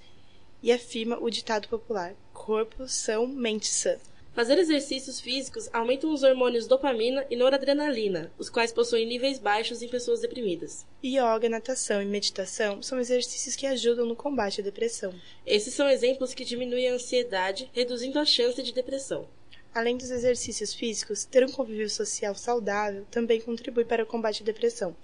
e 0.63 0.71
afirma 0.71 1.19
o 1.19 1.31
ditado 1.31 1.69
popular: 1.69 2.15
corpo 2.33 2.89
são, 2.89 3.27
mente 3.27 3.67
sã. 3.67 3.97
Fazer 4.37 4.59
exercícios 4.59 5.19
físicos 5.19 5.67
aumenta 5.73 6.07
os 6.07 6.23
hormônios 6.23 6.67
dopamina 6.67 7.25
e 7.31 7.37
noradrenalina, 7.37 8.31
os 8.37 8.51
quais 8.51 8.71
possuem 8.71 9.07
níveis 9.07 9.39
baixos 9.39 9.81
em 9.81 9.89
pessoas 9.89 10.21
deprimidas. 10.21 10.85
Yoga, 11.03 11.49
natação 11.49 12.03
e 12.03 12.05
meditação 12.05 12.83
são 12.83 13.01
exercícios 13.01 13.57
que 13.57 13.65
ajudam 13.65 14.05
no 14.05 14.15
combate 14.15 14.61
à 14.61 14.65
depressão. 14.65 15.15
Esses 15.47 15.73
são 15.73 15.89
exemplos 15.89 16.35
que 16.35 16.45
diminuem 16.45 16.91
a 16.91 16.93
ansiedade, 16.93 17.71
reduzindo 17.73 18.19
a 18.19 18.27
chance 18.27 18.63
de 18.63 18.75
depressão. 18.75 19.27
Além 19.73 19.97
dos 19.97 20.11
exercícios 20.11 20.75
físicos, 20.75 21.25
ter 21.25 21.43
um 21.43 21.51
convívio 21.51 21.89
social 21.89 22.35
saudável 22.35 23.07
também 23.11 23.41
contribui 23.41 23.87
para 23.87 24.03
o 24.03 24.07
combate 24.07 24.43
à 24.43 24.45
depressão, 24.45 24.95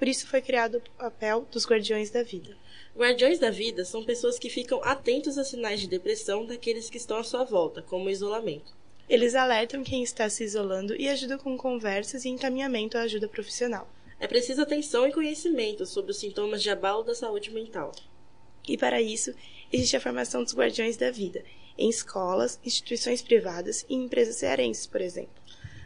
por 0.00 0.08
isso 0.08 0.26
foi 0.26 0.40
criado 0.40 0.78
o 0.78 0.98
papel 0.98 1.46
dos 1.52 1.64
guardiões 1.64 2.10
da 2.10 2.24
vida. 2.24 2.56
Guardiões 2.96 3.38
da 3.38 3.50
vida 3.50 3.84
são 3.84 4.02
pessoas 4.02 4.38
que 4.38 4.48
ficam 4.48 4.82
atentos 4.82 5.38
a 5.38 5.44
sinais 5.44 5.78
de 5.78 5.86
depressão 5.86 6.44
daqueles 6.44 6.90
que 6.90 6.96
estão 6.96 7.18
à 7.18 7.22
sua 7.22 7.44
volta, 7.44 7.82
como 7.82 8.06
o 8.06 8.10
isolamento. 8.10 8.79
Eles 9.10 9.34
alertam 9.34 9.82
quem 9.82 10.04
está 10.04 10.30
se 10.30 10.44
isolando 10.44 10.94
e 10.94 11.08
ajudam 11.08 11.36
com 11.36 11.58
conversas 11.58 12.24
e 12.24 12.28
encaminhamento 12.28 12.96
à 12.96 13.00
ajuda 13.00 13.26
profissional. 13.26 13.90
É 14.20 14.28
preciso 14.28 14.62
atenção 14.62 15.04
e 15.04 15.12
conhecimento 15.12 15.84
sobre 15.84 16.12
os 16.12 16.20
sintomas 16.20 16.62
de 16.62 16.70
abalo 16.70 17.02
da 17.02 17.12
saúde 17.12 17.50
mental. 17.50 17.90
E 18.68 18.78
para 18.78 19.02
isso, 19.02 19.34
existe 19.72 19.96
a 19.96 20.00
formação 20.00 20.44
dos 20.44 20.54
guardiões 20.54 20.96
da 20.96 21.10
vida, 21.10 21.44
em 21.76 21.90
escolas, 21.90 22.60
instituições 22.64 23.20
privadas 23.20 23.84
e 23.88 23.96
empresas 23.96 24.36
cearenses, 24.36 24.86
por 24.86 25.00
exemplo. 25.00 25.34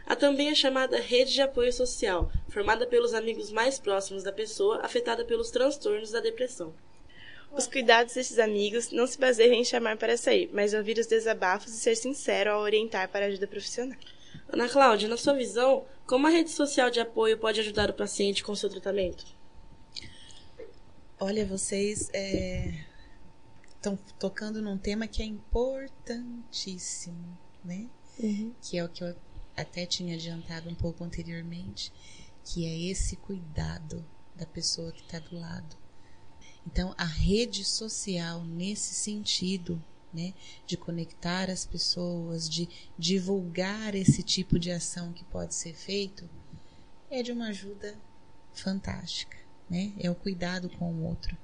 Há 0.05 0.15
também 0.15 0.51
a 0.51 0.55
chamada 0.55 1.01
rede 1.01 1.33
de 1.33 1.41
apoio 1.41 1.73
social, 1.73 2.31
formada 2.51 2.87
pelos 2.87 3.15
amigos 3.15 3.51
mais 3.51 3.79
próximos 3.79 4.23
da 4.23 4.33
pessoa 4.33 4.81
afetada 4.83 5.25
pelos 5.25 5.51
transtornos 5.51 6.11
da 6.11 6.21
depressão. 6.21 6.75
Os 7.57 7.69
cuidados 7.69 8.15
desses 8.15 8.39
amigos 8.39 8.91
não 8.91 9.07
se 9.07 9.19
baseiam 9.19 9.55
em 9.55 9.65
chamar 9.65 9.97
para 9.97 10.17
sair, 10.17 10.51
mas 10.53 10.75
ouvir 10.75 10.99
os 10.99 11.07
desabafos 11.07 11.73
e 11.73 11.79
ser 11.79 11.95
sincero 11.95 12.51
ao 12.51 12.61
orientar 12.61 13.09
para 13.09 13.27
ajuda 13.27 13.47
profissional. 13.47 13.97
Ana 14.49 14.69
Cláudia, 14.69 15.09
na 15.09 15.17
sua 15.17 15.35
visão, 15.35 15.87
como 16.07 16.27
a 16.27 16.31
rede 16.31 16.51
social 16.51 16.91
de 16.91 17.01
apoio 17.01 17.39
pode 17.39 17.61
ajudar 17.61 17.91
o 17.91 17.95
paciente 17.95 18.43
com 18.43 18.55
seu 18.55 18.69
tratamento? 18.69 19.25
Olha, 21.19 21.47
vocês 21.47 22.11
estão 23.75 23.95
é, 23.95 23.99
tocando 24.19 24.61
num 24.61 24.77
tema 24.77 25.07
que 25.07 25.23
é 25.23 25.25
importantíssimo, 25.25 27.39
né? 27.65 27.89
Uhum. 28.19 28.53
Que 28.61 28.79
é 28.79 28.85
o 28.85 28.89
que 28.89 29.05
eu 29.05 29.15
até 29.57 29.87
tinha 29.87 30.17
adiantado 30.17 30.69
um 30.69 30.75
pouco 30.75 31.05
anteriormente, 31.05 31.93
que 32.45 32.67
é 32.67 32.91
esse 32.91 33.17
cuidado 33.17 34.05
da 34.35 34.45
pessoa 34.45 34.93
que 34.93 35.03
está 35.03 35.21
do 35.21 35.39
lado. 35.39 35.84
Então, 36.67 36.95
a 36.97 37.05
rede 37.05 37.65
social, 37.65 38.45
nesse 38.45 38.95
sentido, 38.95 39.83
né, 40.13 40.33
de 40.67 40.77
conectar 40.77 41.51
as 41.51 41.67
pessoas, 41.67 42.49
de 42.49 42.69
divulgar 42.99 43.95
esse 43.95 44.23
tipo 44.23 44.59
de 44.59 44.71
ação 44.71 45.13
que 45.13 45.25
pode 45.25 45.55
ser 45.55 45.75
feito, 45.75 46.29
é 47.11 47.23
de 47.23 47.33
uma 47.33 47.49
ajuda 47.49 47.97
fantástica. 48.53 49.37
Né? 49.69 49.93
É 49.99 50.11
o 50.11 50.15
cuidado 50.15 50.69
com 50.69 50.93
o 50.93 51.05
outro. 51.05 51.37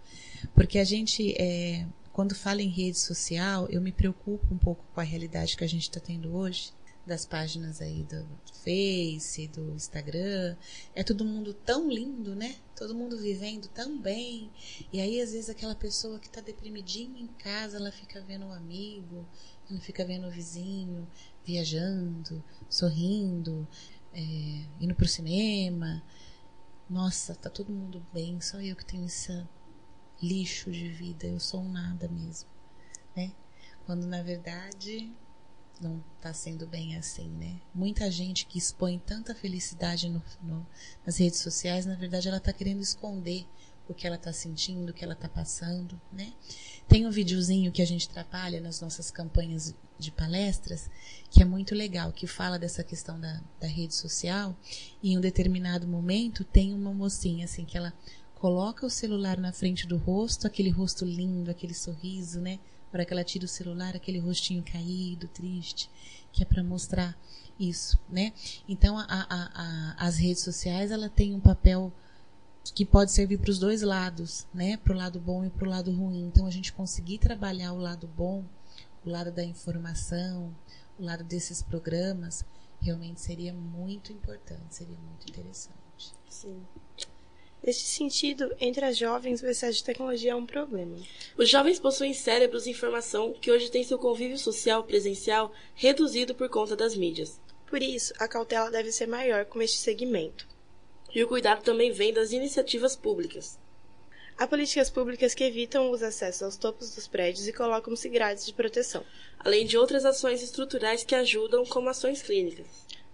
Porque 0.54 0.78
a 0.78 0.84
gente, 0.84 1.34
é, 1.40 1.86
quando 2.12 2.34
fala 2.34 2.62
em 2.62 2.68
rede 2.68 2.98
social, 2.98 3.66
eu 3.68 3.80
me 3.80 3.92
preocupo 3.92 4.54
um 4.54 4.58
pouco 4.58 4.84
com 4.94 5.00
a 5.00 5.04
realidade 5.04 5.56
que 5.56 5.64
a 5.64 5.68
gente 5.68 5.82
está 5.82 6.00
tendo 6.00 6.34
hoje, 6.34 6.72
das 7.06 7.24
páginas 7.24 7.80
aí 7.80 8.04
do 8.04 8.26
Face, 8.64 9.48
do 9.48 9.72
Instagram. 9.74 10.56
É 10.94 11.02
todo 11.02 11.24
mundo 11.24 11.54
tão 11.54 11.88
lindo, 11.88 12.34
né? 12.34 12.56
Todo 12.76 12.94
mundo 12.94 13.18
vivendo 13.18 13.68
tão 13.68 13.98
bem. 13.98 14.50
E 14.92 15.00
aí, 15.00 15.20
às 15.20 15.32
vezes, 15.32 15.50
aquela 15.50 15.74
pessoa 15.74 16.18
que 16.18 16.26
está 16.26 16.40
deprimidinha 16.40 17.20
em 17.20 17.26
casa, 17.26 17.78
ela 17.78 17.90
fica 17.90 18.20
vendo 18.20 18.44
o 18.44 18.48
um 18.48 18.52
amigo, 18.52 19.26
ela 19.70 19.80
fica 19.80 20.04
vendo 20.04 20.26
o 20.26 20.30
vizinho 20.30 21.06
viajando, 21.44 22.42
sorrindo, 22.68 23.66
é, 24.12 24.64
indo 24.80 24.94
pro 24.94 25.08
cinema. 25.08 26.02
Nossa, 26.88 27.34
tá 27.34 27.48
todo 27.48 27.72
mundo 27.72 28.04
bem, 28.12 28.40
só 28.40 28.60
eu 28.60 28.76
que 28.76 28.84
tenho 28.84 29.06
esse 29.06 29.46
lixo 30.22 30.70
de 30.70 30.88
vida, 30.88 31.26
eu 31.26 31.40
sou 31.40 31.62
um 31.62 31.70
nada 31.70 32.08
mesmo, 32.08 32.48
né? 33.16 33.32
Quando 33.86 34.06
na 34.06 34.22
verdade 34.22 35.10
não 35.80 36.02
está 36.16 36.32
sendo 36.34 36.66
bem 36.66 36.96
assim, 36.96 37.28
né? 37.28 37.60
Muita 37.74 38.10
gente 38.10 38.46
que 38.46 38.58
expõe 38.58 38.98
tanta 38.98 39.34
felicidade 39.34 40.08
no, 40.08 40.22
no, 40.42 40.66
nas 41.04 41.16
redes 41.18 41.40
sociais, 41.40 41.86
na 41.86 41.94
verdade, 41.94 42.28
ela 42.28 42.36
está 42.36 42.52
querendo 42.52 42.80
esconder 42.80 43.46
o 43.88 43.94
que 43.94 44.06
ela 44.06 44.16
está 44.16 44.32
sentindo, 44.32 44.90
o 44.90 44.94
que 44.94 45.02
ela 45.02 45.14
está 45.14 45.28
passando, 45.28 46.00
né? 46.12 46.32
Tem 46.86 47.06
um 47.06 47.10
videozinho 47.10 47.72
que 47.72 47.82
a 47.82 47.86
gente 47.86 48.08
trabalha 48.08 48.60
nas 48.60 48.80
nossas 48.80 49.10
campanhas 49.10 49.74
de 49.98 50.12
palestras, 50.12 50.88
que 51.28 51.42
é 51.42 51.44
muito 51.44 51.74
legal, 51.74 52.12
que 52.12 52.26
fala 52.26 52.58
dessa 52.58 52.84
questão 52.84 53.18
da, 53.18 53.40
da 53.58 53.66
rede 53.66 53.94
social, 53.94 54.56
e 55.02 55.12
em 55.12 55.18
um 55.18 55.20
determinado 55.20 55.88
momento 55.88 56.44
tem 56.44 56.72
uma 56.72 56.92
mocinha, 56.92 57.46
assim, 57.46 57.64
que 57.64 57.76
ela 57.76 57.92
coloca 58.36 58.86
o 58.86 58.90
celular 58.90 59.38
na 59.38 59.52
frente 59.52 59.86
do 59.86 59.96
rosto, 59.96 60.46
aquele 60.46 60.70
rosto 60.70 61.04
lindo, 61.04 61.50
aquele 61.50 61.74
sorriso, 61.74 62.40
né? 62.40 62.60
Hora 62.92 63.04
que 63.04 63.12
ela 63.12 63.24
tira 63.24 63.44
o 63.44 63.48
celular, 63.48 63.94
aquele 63.94 64.18
rostinho 64.18 64.62
caído, 64.62 65.28
triste, 65.28 65.90
que 66.32 66.42
é 66.42 66.46
para 66.46 66.62
mostrar 66.62 67.16
isso, 67.58 67.98
né? 68.08 68.32
Então, 68.68 68.98
a, 68.98 69.04
a, 69.04 69.26
a, 69.28 70.06
as 70.06 70.16
redes 70.16 70.42
sociais, 70.42 70.90
ela 70.90 71.08
tem 71.08 71.34
um 71.34 71.40
papel 71.40 71.92
que 72.74 72.84
pode 72.84 73.12
servir 73.12 73.38
para 73.38 73.50
os 73.50 73.58
dois 73.58 73.82
lados, 73.82 74.46
né? 74.52 74.76
Para 74.78 74.94
o 74.94 74.96
lado 74.96 75.20
bom 75.20 75.44
e 75.44 75.50
para 75.50 75.66
o 75.66 75.70
lado 75.70 75.92
ruim. 75.92 76.26
Então, 76.26 76.46
a 76.46 76.50
gente 76.50 76.72
conseguir 76.72 77.18
trabalhar 77.18 77.72
o 77.72 77.78
lado 77.78 78.06
bom, 78.06 78.44
o 79.04 79.10
lado 79.10 79.30
da 79.30 79.44
informação, 79.44 80.54
o 80.98 81.04
lado 81.04 81.24
desses 81.24 81.62
programas, 81.62 82.44
realmente 82.80 83.20
seria 83.20 83.52
muito 83.52 84.12
importante, 84.12 84.74
seria 84.74 84.98
muito 84.98 85.28
interessante. 85.28 86.14
Sim. 86.28 86.62
Neste 87.62 87.84
sentido, 87.84 88.54
entre 88.58 88.84
as 88.84 88.96
jovens, 88.96 89.42
o 89.42 89.46
excesso 89.46 89.78
de 89.78 89.84
tecnologia 89.84 90.32
é 90.32 90.34
um 90.34 90.46
problema. 90.46 90.96
Os 91.36 91.48
jovens 91.48 91.78
possuem 91.78 92.14
cérebros 92.14 92.64
de 92.64 92.70
informação 92.70 93.34
que 93.34 93.50
hoje 93.50 93.70
têm 93.70 93.84
seu 93.84 93.98
convívio 93.98 94.38
social 94.38 94.82
presencial 94.84 95.52
reduzido 95.74 96.34
por 96.34 96.48
conta 96.48 96.74
das 96.74 96.96
mídias. 96.96 97.38
Por 97.66 97.82
isso, 97.82 98.14
a 98.18 98.26
cautela 98.26 98.70
deve 98.70 98.90
ser 98.90 99.06
maior 99.06 99.44
com 99.44 99.60
este 99.60 99.76
segmento. 99.76 100.48
E 101.14 101.22
o 101.22 101.28
cuidado 101.28 101.62
também 101.62 101.92
vem 101.92 102.12
das 102.14 102.32
iniciativas 102.32 102.96
públicas. 102.96 103.58
Há 104.38 104.46
políticas 104.46 104.88
públicas 104.88 105.34
que 105.34 105.44
evitam 105.44 105.90
os 105.90 106.02
acessos 106.02 106.42
aos 106.42 106.56
topos 106.56 106.94
dos 106.94 107.06
prédios 107.06 107.46
e 107.46 107.52
colocam-se 107.52 108.08
grades 108.08 108.46
de 108.46 108.54
proteção. 108.54 109.04
Além 109.38 109.66
de 109.66 109.76
outras 109.76 110.06
ações 110.06 110.42
estruturais 110.42 111.04
que 111.04 111.14
ajudam, 111.14 111.66
como 111.66 111.90
ações 111.90 112.22
clínicas. 112.22 112.66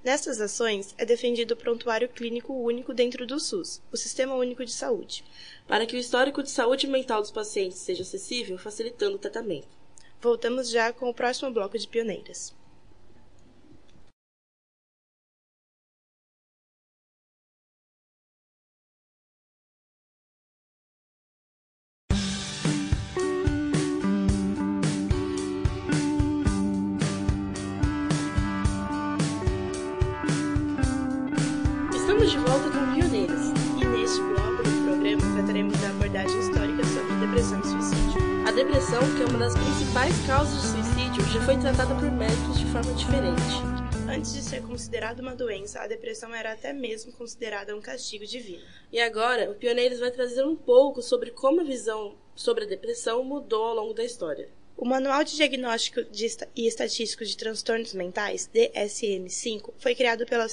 Nestas 0.07 0.41
ações, 0.41 0.95
é 0.97 1.05
defendido 1.05 1.55
o 1.55 1.57
prontuário 1.57 2.09
clínico 2.09 2.55
único 2.55 2.95
dentro 2.95 3.27
do 3.27 3.41
SUS, 3.41 3.83
o 3.91 3.97
Sistema 3.97 4.37
Único 4.37 4.65
de 4.65 4.71
Saúde. 4.71 5.25
Para 5.67 5.85
que 5.85 5.97
o 5.97 5.99
histórico 5.99 6.45
de 6.45 6.49
saúde 6.49 6.87
mental 6.87 7.21
dos 7.21 7.33
pacientes 7.33 7.79
seja 7.79 8.03
acessível, 8.03 8.57
facilitando 8.57 9.17
o 9.17 9.19
tratamento. 9.19 9.67
Voltamos 10.21 10.71
já 10.71 10.93
com 10.93 11.11
o 11.11 11.13
próximo 11.13 11.51
bloco 11.51 11.77
de 11.77 11.89
pioneiras. 11.89 12.55
Depressão, 38.57 39.03
que 39.15 39.23
é 39.23 39.27
uma 39.27 39.39
das 39.39 39.53
principais 39.53 40.15
causas 40.27 40.63
de 40.63 40.69
suicídio, 40.69 41.23
já 41.31 41.45
foi 41.45 41.59
tratada 41.59 41.95
por 41.95 42.11
médicos 42.11 42.59
de 42.59 42.65
forma 42.73 42.91
diferente. 42.95 43.39
Antes 44.09 44.33
de 44.33 44.41
ser 44.41 44.63
considerada 44.63 45.21
uma 45.21 45.37
doença, 45.37 45.83
a 45.83 45.87
depressão 45.87 46.35
era 46.35 46.55
até 46.55 46.73
mesmo 46.73 47.13
considerada 47.13 47.77
um 47.77 47.83
castigo 47.83 48.25
divino. 48.25 48.65
E 48.91 48.99
agora, 48.99 49.51
o 49.51 49.55
Pioneiros 49.55 49.99
vai 49.99 50.11
trazer 50.11 50.43
um 50.43 50.57
pouco 50.57 51.03
sobre 51.03 51.33
como 51.33 51.61
a 51.61 51.65
visão 51.65 52.17
sobre 52.35 52.65
a 52.65 52.67
depressão 52.67 53.23
mudou 53.23 53.63
ao 53.63 53.75
longo 53.75 53.93
da 53.93 54.05
história. 54.05 54.49
O 54.75 54.87
Manual 54.87 55.23
de 55.23 55.37
Diagnóstico 55.37 56.01
e 56.55 56.67
Estatístico 56.67 57.27
de 57.27 57.37
Transtornos 57.37 57.93
Mentais, 57.93 58.49
DSM-5, 58.55 59.75
foi 59.77 59.95
criado 59.95 60.25
pela 60.25 60.47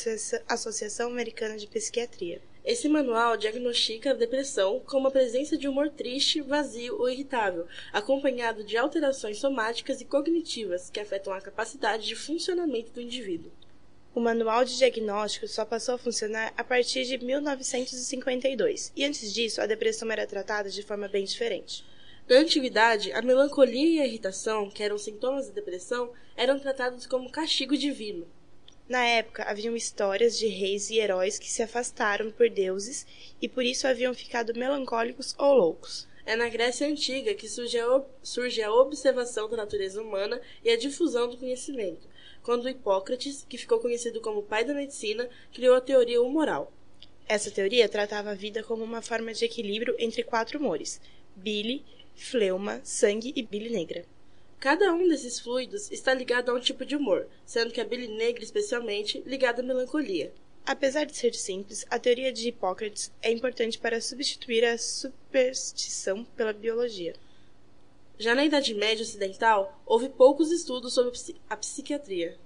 Associação 0.50 1.10
Americana 1.10 1.56
de 1.56 1.68
Psiquiatria. 1.68 2.42
Esse 2.66 2.88
manual 2.88 3.36
diagnostica 3.36 4.12
a 4.12 4.14
depressão 4.14 4.80
como 4.86 5.10
a 5.10 5.12
presença 5.12 5.58
de 5.58 5.68
humor 5.68 5.90
triste, 5.90 6.40
vazio 6.40 6.98
ou 6.98 7.10
irritável, 7.10 7.68
acompanhado 7.92 8.64
de 8.64 8.78
alterações 8.78 9.38
somáticas 9.38 10.00
e 10.00 10.06
cognitivas 10.06 10.90
que 10.90 11.02
afetam 11.02 11.34
a 11.34 11.42
capacidade 11.42 12.08
de 12.08 12.16
funcionamento 12.16 12.94
do 12.94 13.02
indivíduo. 13.02 13.52
O 14.16 14.22
manual 14.22 14.64
de 14.64 14.78
diagnóstico 14.78 15.46
só 15.46 15.66
passou 15.66 15.96
a 15.96 15.98
funcionar 15.98 16.54
a 16.56 16.64
partir 16.64 17.04
de 17.04 17.18
1952, 17.18 18.94
e 18.96 19.04
antes 19.04 19.34
disso 19.34 19.60
a 19.60 19.66
depressão 19.66 20.10
era 20.10 20.26
tratada 20.26 20.70
de 20.70 20.84
forma 20.84 21.10
bem 21.10 21.26
diferente. 21.26 21.84
Na 22.30 22.38
antiguidade, 22.38 23.12
a 23.12 23.22
melancolia 23.22 23.98
e 23.98 24.00
a 24.00 24.08
irritação, 24.08 24.70
que 24.70 24.82
eram 24.82 24.98
sintomas 24.98 25.48
da 25.48 25.54
depressão, 25.54 26.14
eram 26.38 26.58
tratados 26.58 27.06
como 27.06 27.30
castigo 27.30 27.76
divino. 27.76 28.26
Na 28.94 29.04
época, 29.04 29.42
haviam 29.50 29.76
histórias 29.76 30.38
de 30.38 30.46
reis 30.46 30.92
e 30.92 31.00
heróis 31.00 31.40
que 31.40 31.50
se 31.50 31.64
afastaram 31.64 32.30
por 32.30 32.48
deuses 32.48 33.08
e 33.42 33.50
por 33.50 33.66
isso 33.66 33.88
haviam 33.88 34.14
ficado 34.14 34.54
melancólicos 34.54 35.34
ou 35.40 35.56
loucos. 35.56 36.08
É 36.28 36.36
na 36.36 36.48
Grécia 36.48 36.86
Antiga 36.86 37.34
que 37.34 37.50
surge 37.50 37.80
a, 37.80 38.04
surge 38.22 38.62
a 38.62 38.72
observação 38.72 39.50
da 39.50 39.58
natureza 39.58 40.00
humana 40.00 40.40
e 40.64 40.70
a 40.70 40.78
difusão 40.78 41.28
do 41.28 41.38
conhecimento, 41.38 42.08
quando 42.44 42.70
Hipócrates, 42.70 43.44
que 43.50 43.58
ficou 43.58 43.80
conhecido 43.80 44.22
como 44.22 44.44
pai 44.44 44.64
da 44.64 44.76
medicina, 44.76 45.28
criou 45.52 45.76
a 45.76 45.82
teoria 45.82 46.22
humoral. 46.22 46.72
Essa 47.28 47.50
teoria 47.50 47.90
tratava 47.90 48.30
a 48.30 48.36
vida 48.36 48.62
como 48.62 48.84
uma 48.84 49.02
forma 49.02 49.34
de 49.34 49.44
equilíbrio 49.44 49.96
entre 49.98 50.22
quatro 50.22 50.60
humores: 50.60 51.02
bile, 51.36 51.84
fleuma, 52.14 52.80
sangue 52.84 53.34
e 53.36 53.42
bile 53.42 53.72
negra. 53.72 54.06
Cada 54.64 54.94
um 54.94 55.10
desses 55.10 55.42
fluidos 55.42 55.92
está 55.92 56.14
ligado 56.14 56.50
a 56.50 56.54
um 56.54 56.60
tipo 56.62 56.86
de 56.86 56.96
humor, 56.96 57.28
sendo 57.46 57.74
que 57.74 57.82
a 57.82 57.84
bile 57.84 58.08
negra, 58.08 58.42
especialmente, 58.42 59.22
ligada 59.26 59.62
à 59.62 59.66
melancolia. 59.66 60.34
Apesar 60.66 61.04
de 61.04 61.18
ser 61.18 61.34
simples, 61.34 61.86
a 61.90 62.00
teoria 62.00 62.32
de 62.32 62.48
Hipócrates 62.48 63.12
é 63.22 63.30
importante 63.30 63.78
para 63.78 64.00
substituir 64.00 64.64
a 64.64 64.78
superstição 64.78 66.24
pela 66.24 66.54
biologia. 66.54 67.14
Já 68.18 68.34
na 68.34 68.46
Idade 68.46 68.74
Média 68.74 69.04
Ocidental, 69.04 69.84
houve 69.86 70.08
poucos 70.08 70.50
estudos 70.50 70.94
sobre 70.94 71.12
a 71.50 71.58
psiquiatria. 71.58 72.38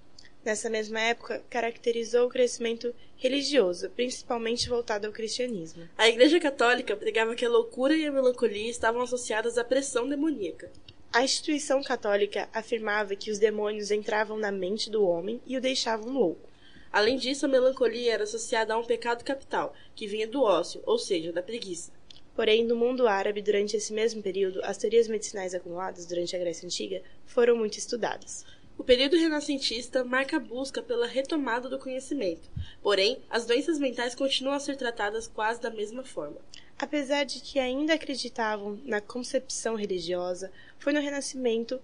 Nessa 0.43 0.71
mesma 0.71 0.99
época, 0.99 1.43
caracterizou 1.51 2.25
o 2.25 2.31
crescimento 2.31 2.95
religioso, 3.17 3.91
principalmente 3.91 4.67
voltado 4.67 5.05
ao 5.05 5.13
cristianismo. 5.13 5.87
A 5.95 6.09
Igreja 6.09 6.39
Católica 6.39 6.95
pregava 6.95 7.35
que 7.35 7.45
a 7.45 7.49
loucura 7.49 7.95
e 7.95 8.07
a 8.07 8.11
melancolia 8.11 8.71
estavam 8.71 9.03
associadas 9.03 9.55
à 9.59 9.63
pressão 9.63 10.09
demoníaca. 10.09 10.71
A 11.11 11.23
instituição 11.23 11.81
católica 11.81 12.49
afirmava 12.53 13.15
que 13.15 13.31
os 13.31 13.39
demônios 13.39 13.91
entravam 13.91 14.37
na 14.37 14.51
mente 14.51 14.89
do 14.89 15.03
homem 15.05 15.41
e 15.47 15.57
o 15.57 15.61
deixavam 15.61 16.11
louco. 16.11 16.47
Além 16.91 17.17
disso, 17.17 17.45
a 17.45 17.49
melancolia 17.49 18.13
era 18.13 18.23
associada 18.23 18.73
a 18.73 18.77
um 18.77 18.83
pecado 18.83 19.23
capital, 19.23 19.73
que 19.95 20.05
vinha 20.05 20.27
do 20.27 20.43
ócio, 20.43 20.81
ou 20.85 20.99
seja, 20.99 21.31
da 21.31 21.41
preguiça. 21.41 21.91
Porém, 22.35 22.63
no 22.63 22.75
mundo 22.75 23.07
árabe, 23.07 23.41
durante 23.41 23.75
esse 23.75 23.91
mesmo 23.93 24.21
período, 24.21 24.59
as 24.63 24.77
teorias 24.77 25.07
medicinais 25.07 25.55
acumuladas 25.55 26.05
durante 26.05 26.35
a 26.35 26.39
Grécia 26.39 26.65
Antiga 26.65 27.01
foram 27.25 27.57
muito 27.57 27.77
estudadas. 27.77 28.45
O 28.77 28.83
período 28.83 29.17
renascentista 29.17 30.03
marca 30.03 30.37
a 30.37 30.39
busca 30.39 30.83
pela 30.83 31.07
retomada 31.07 31.67
do 31.67 31.79
conhecimento, 31.79 32.47
porém, 32.83 33.17
as 33.27 33.45
doenças 33.45 33.79
mentais 33.79 34.13
continuam 34.13 34.55
a 34.55 34.59
ser 34.59 34.75
tratadas 34.75 35.27
quase 35.27 35.59
da 35.59 35.71
mesma 35.71 36.03
forma. 36.03 36.37
Apesar 36.79 37.23
de 37.23 37.39
que 37.39 37.57
ainda 37.57 37.95
acreditavam 37.95 38.79
na 38.85 39.01
concepção 39.01 39.75
religiosa, 39.75 40.51
foi 40.77 40.93
no 40.93 40.99
Renascimento 40.99 41.81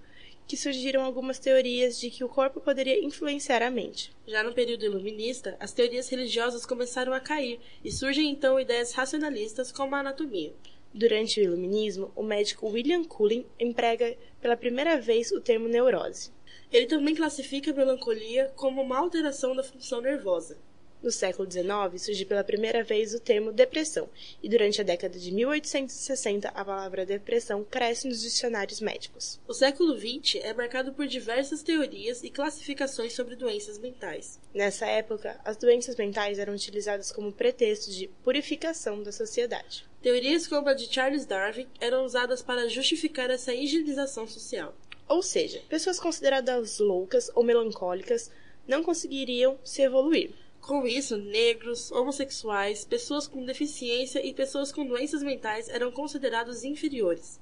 que 0.47 0.55
surgiram 0.55 1.03
algumas 1.03 1.39
teorias 1.39 1.99
de 1.99 2.11
que 2.11 2.23
o 2.23 2.29
corpo 2.29 2.59
poderia 2.59 3.03
influenciar 3.03 3.63
a 3.63 3.71
mente. 3.71 4.13
Já 4.27 4.43
no 4.43 4.53
período 4.53 4.85
iluminista, 4.85 5.55
as 5.59 5.71
teorias 5.71 6.09
religiosas 6.09 6.65
começaram 6.65 7.11
a 7.13 7.19
cair 7.19 7.59
e 7.83 7.91
surgem 7.91 8.29
então 8.29 8.59
ideias 8.59 8.93
racionalistas 8.93 9.71
como 9.71 9.95
a 9.95 9.99
anatomia. 9.99 10.53
Durante 10.93 11.39
o 11.39 11.43
iluminismo, 11.43 12.11
o 12.15 12.21
médico 12.21 12.69
William 12.69 13.03
Cullen 13.03 13.47
emprega 13.59 14.15
pela 14.39 14.55
primeira 14.55 15.01
vez 15.01 15.31
o 15.31 15.41
termo 15.41 15.67
neurose. 15.67 16.31
Ele 16.71 16.85
também 16.85 17.15
classifica 17.15 17.71
a 17.71 17.73
melancolia 17.73 18.51
como 18.55 18.81
uma 18.81 18.99
alteração 18.99 19.55
da 19.55 19.63
função 19.63 20.01
nervosa. 20.01 20.57
No 21.03 21.11
século 21.11 21.51
XIX, 21.51 22.01
surgiu 22.01 22.25
pela 22.25 22.45
primeira 22.45 22.81
vez 22.81 23.13
o 23.13 23.19
termo 23.19 23.51
depressão, 23.51 24.09
e 24.41 24.47
durante 24.47 24.79
a 24.79 24.85
década 24.85 25.19
de 25.19 25.33
1860 25.33 26.47
a 26.47 26.63
palavra 26.63 27.05
depressão 27.05 27.61
cresce 27.61 28.07
nos 28.07 28.21
dicionários 28.21 28.79
médicos. 28.79 29.37
O 29.45 29.53
século 29.53 29.97
XX 29.97 30.35
é 30.41 30.53
marcado 30.53 30.93
por 30.93 31.05
diversas 31.05 31.61
teorias 31.61 32.23
e 32.23 32.29
classificações 32.29 33.11
sobre 33.11 33.35
doenças 33.35 33.77
mentais. 33.77 34.39
Nessa 34.53 34.85
época, 34.85 35.37
as 35.43 35.57
doenças 35.57 35.97
mentais 35.97 36.39
eram 36.39 36.53
utilizadas 36.53 37.11
como 37.11 37.33
pretexto 37.33 37.91
de 37.91 38.07
purificação 38.23 39.03
da 39.03 39.11
sociedade. 39.11 39.85
Teorias 40.01 40.47
como 40.47 40.69
a 40.69 40.73
de 40.73 40.87
Charles 40.89 41.25
Darwin 41.25 41.67
eram 41.81 42.05
usadas 42.05 42.41
para 42.41 42.69
justificar 42.69 43.29
essa 43.29 43.53
higienização 43.53 44.25
social. 44.25 44.73
Ou 45.09 45.21
seja, 45.21 45.61
pessoas 45.67 45.99
consideradas 45.99 46.79
loucas 46.79 47.29
ou 47.35 47.43
melancólicas 47.43 48.31
não 48.65 48.81
conseguiriam 48.81 49.59
se 49.65 49.81
evoluir. 49.81 50.31
Com 50.63 50.87
isso, 50.87 51.17
negros, 51.17 51.91
homossexuais, 51.91 52.85
pessoas 52.85 53.27
com 53.27 53.43
deficiência 53.43 54.25
e 54.25 54.33
pessoas 54.33 54.71
com 54.71 54.85
doenças 54.85 55.21
mentais 55.21 55.67
eram 55.67 55.91
considerados 55.91 56.63
inferiores. 56.63 57.37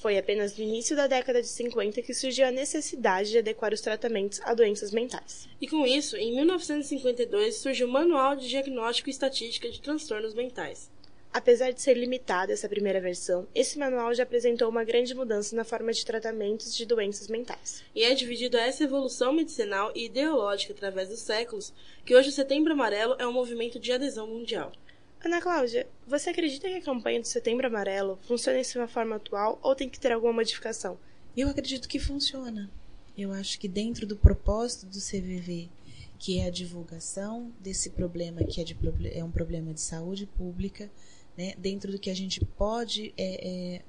Foi 0.00 0.16
apenas 0.16 0.56
no 0.56 0.64
início 0.64 0.96
da 0.96 1.06
década 1.06 1.42
de 1.42 1.48
50 1.48 2.00
que 2.00 2.14
surgiu 2.14 2.46
a 2.46 2.50
necessidade 2.50 3.30
de 3.30 3.38
adequar 3.38 3.74
os 3.74 3.82
tratamentos 3.82 4.40
a 4.42 4.54
doenças 4.54 4.90
mentais. 4.90 5.46
E 5.60 5.68
com 5.68 5.86
isso, 5.86 6.16
em 6.16 6.34
1952 6.34 7.56
surgiu 7.56 7.86
o 7.86 7.92
Manual 7.92 8.36
de 8.36 8.48
Diagnóstico 8.48 9.10
e 9.10 9.12
Estatística 9.12 9.70
de 9.70 9.78
Transtornos 9.78 10.32
Mentais. 10.32 10.90
Apesar 11.32 11.72
de 11.72 11.80
ser 11.80 11.96
limitada 11.96 12.52
essa 12.52 12.68
primeira 12.68 13.00
versão, 13.00 13.48
esse 13.54 13.78
manual 13.78 14.12
já 14.14 14.22
apresentou 14.22 14.68
uma 14.68 14.84
grande 14.84 15.14
mudança 15.14 15.56
na 15.56 15.64
forma 15.64 15.90
de 15.90 16.04
tratamentos 16.04 16.76
de 16.76 16.84
doenças 16.84 17.26
mentais. 17.26 17.82
E 17.94 18.02
é 18.02 18.14
devido 18.14 18.56
a 18.56 18.60
essa 18.60 18.84
evolução 18.84 19.32
medicinal 19.32 19.90
e 19.94 20.04
ideológica 20.04 20.74
através 20.74 21.08
dos 21.08 21.20
séculos 21.20 21.72
que 22.04 22.14
hoje 22.14 22.28
o 22.28 22.32
Setembro 22.32 22.74
Amarelo 22.74 23.16
é 23.18 23.26
um 23.26 23.32
movimento 23.32 23.80
de 23.80 23.90
adesão 23.92 24.26
mundial. 24.26 24.72
Ana 25.24 25.40
Cláudia, 25.40 25.86
você 26.06 26.30
acredita 26.30 26.68
que 26.68 26.74
a 26.74 26.82
campanha 26.82 27.20
do 27.20 27.26
Setembro 27.26 27.66
Amarelo 27.66 28.18
funciona 28.26 28.58
em 28.58 28.64
sua 28.64 28.86
forma 28.86 29.16
atual 29.16 29.58
ou 29.62 29.74
tem 29.74 29.88
que 29.88 29.98
ter 29.98 30.12
alguma 30.12 30.34
modificação? 30.34 30.98
Eu 31.34 31.48
acredito 31.48 31.88
que 31.88 31.98
funciona. 31.98 32.70
Eu 33.16 33.32
acho 33.32 33.58
que 33.58 33.68
dentro 33.68 34.06
do 34.06 34.16
propósito 34.16 34.84
do 34.84 34.98
CVV, 34.98 35.70
que 36.18 36.40
é 36.40 36.46
a 36.46 36.50
divulgação 36.50 37.50
desse 37.58 37.90
problema 37.90 38.44
que 38.44 38.60
é, 38.60 38.64
de, 38.64 38.76
é 39.12 39.24
um 39.24 39.30
problema 39.30 39.72
de 39.72 39.80
saúde 39.80 40.26
pública, 40.26 40.90
né, 41.36 41.54
dentro 41.58 41.90
do 41.90 41.98
que 41.98 42.10
a 42.10 42.14
gente 42.14 42.44
pode 42.44 43.12
é, 43.16 43.48
é, 43.76 43.82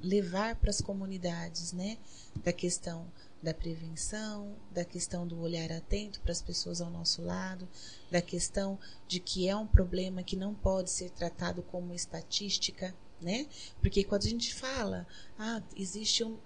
levar 0.00 0.56
para 0.56 0.70
as 0.70 0.80
comunidades, 0.80 1.72
né, 1.72 1.98
da 2.44 2.52
questão 2.52 3.06
da 3.42 3.54
prevenção, 3.54 4.56
da 4.72 4.84
questão 4.84 5.26
do 5.26 5.38
olhar 5.40 5.70
atento 5.70 6.20
para 6.20 6.32
as 6.32 6.42
pessoas 6.42 6.80
ao 6.80 6.90
nosso 6.90 7.22
lado, 7.22 7.68
da 8.10 8.20
questão 8.20 8.78
de 9.06 9.20
que 9.20 9.48
é 9.48 9.54
um 9.54 9.66
problema 9.66 10.22
que 10.22 10.34
não 10.36 10.54
pode 10.54 10.90
ser 10.90 11.10
tratado 11.10 11.62
como 11.62 11.94
estatística, 11.94 12.94
né? 13.20 13.46
Porque 13.80 14.02
quando 14.02 14.24
a 14.24 14.30
gente 14.30 14.52
fala, 14.52 15.06
ah, 15.38 15.62
existe 15.76 16.24
um, 16.24 16.36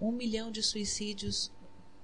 um 0.00 0.12
milhão 0.12 0.50
de 0.50 0.62
suicídios 0.62 1.50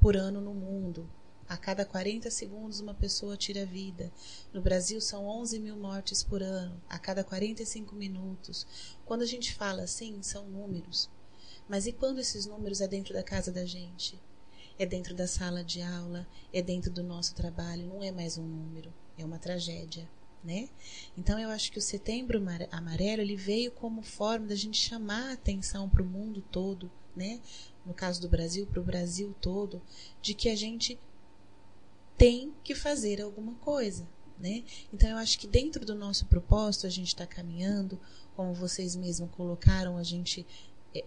por 0.00 0.16
ano 0.16 0.40
no 0.40 0.54
mundo, 0.54 1.06
a 1.48 1.56
cada 1.56 1.84
40 1.84 2.30
segundos, 2.30 2.80
uma 2.80 2.94
pessoa 2.94 3.36
tira 3.36 3.62
a 3.62 3.66
vida. 3.66 4.10
No 4.52 4.62
Brasil, 4.62 5.00
são 5.00 5.26
11 5.26 5.58
mil 5.58 5.76
mortes 5.76 6.22
por 6.22 6.42
ano, 6.42 6.80
a 6.88 6.98
cada 6.98 7.22
45 7.22 7.94
minutos. 7.94 8.66
Quando 9.04 9.22
a 9.22 9.26
gente 9.26 9.54
fala 9.54 9.82
assim, 9.82 10.22
são 10.22 10.48
números. 10.48 11.10
Mas 11.68 11.86
e 11.86 11.92
quando 11.92 12.18
esses 12.18 12.46
números 12.46 12.80
é 12.80 12.88
dentro 12.88 13.12
da 13.12 13.22
casa 13.22 13.52
da 13.52 13.64
gente? 13.64 14.18
É 14.78 14.86
dentro 14.86 15.14
da 15.14 15.26
sala 15.26 15.62
de 15.62 15.80
aula, 15.82 16.26
é 16.52 16.60
dentro 16.60 16.90
do 16.90 17.02
nosso 17.02 17.34
trabalho, 17.34 17.86
não 17.86 18.02
é 18.02 18.10
mais 18.10 18.38
um 18.38 18.46
número, 18.46 18.92
é 19.16 19.24
uma 19.24 19.38
tragédia. 19.38 20.08
Né? 20.42 20.68
Então 21.16 21.38
eu 21.38 21.48
acho 21.48 21.72
que 21.72 21.78
o 21.78 21.82
Setembro 21.82 22.38
Amarelo 22.70 23.22
ele 23.22 23.34
veio 23.34 23.70
como 23.70 24.02
forma 24.02 24.46
da 24.46 24.54
gente 24.54 24.76
chamar 24.76 25.30
a 25.30 25.32
atenção 25.32 25.88
para 25.88 26.02
o 26.02 26.06
mundo 26.06 26.44
todo, 26.52 26.90
né? 27.16 27.40
No 27.86 27.94
caso 27.94 28.20
do 28.20 28.28
Brasil, 28.28 28.66
para 28.66 28.78
o 28.78 28.84
Brasil 28.84 29.34
todo, 29.40 29.80
de 30.20 30.34
que 30.34 30.50
a 30.50 30.54
gente 30.54 30.98
tem 32.16 32.52
que 32.62 32.74
fazer 32.74 33.20
alguma 33.20 33.54
coisa. 33.54 34.06
Né? 34.38 34.64
Então 34.92 35.08
eu 35.08 35.16
acho 35.16 35.38
que 35.38 35.46
dentro 35.46 35.86
do 35.86 35.94
nosso 35.94 36.26
propósito 36.26 36.86
a 36.86 36.90
gente 36.90 37.08
está 37.08 37.24
caminhando, 37.24 38.00
como 38.34 38.52
vocês 38.52 38.96
mesmos 38.96 39.30
colocaram, 39.30 39.96
a 39.96 40.02
gente 40.02 40.44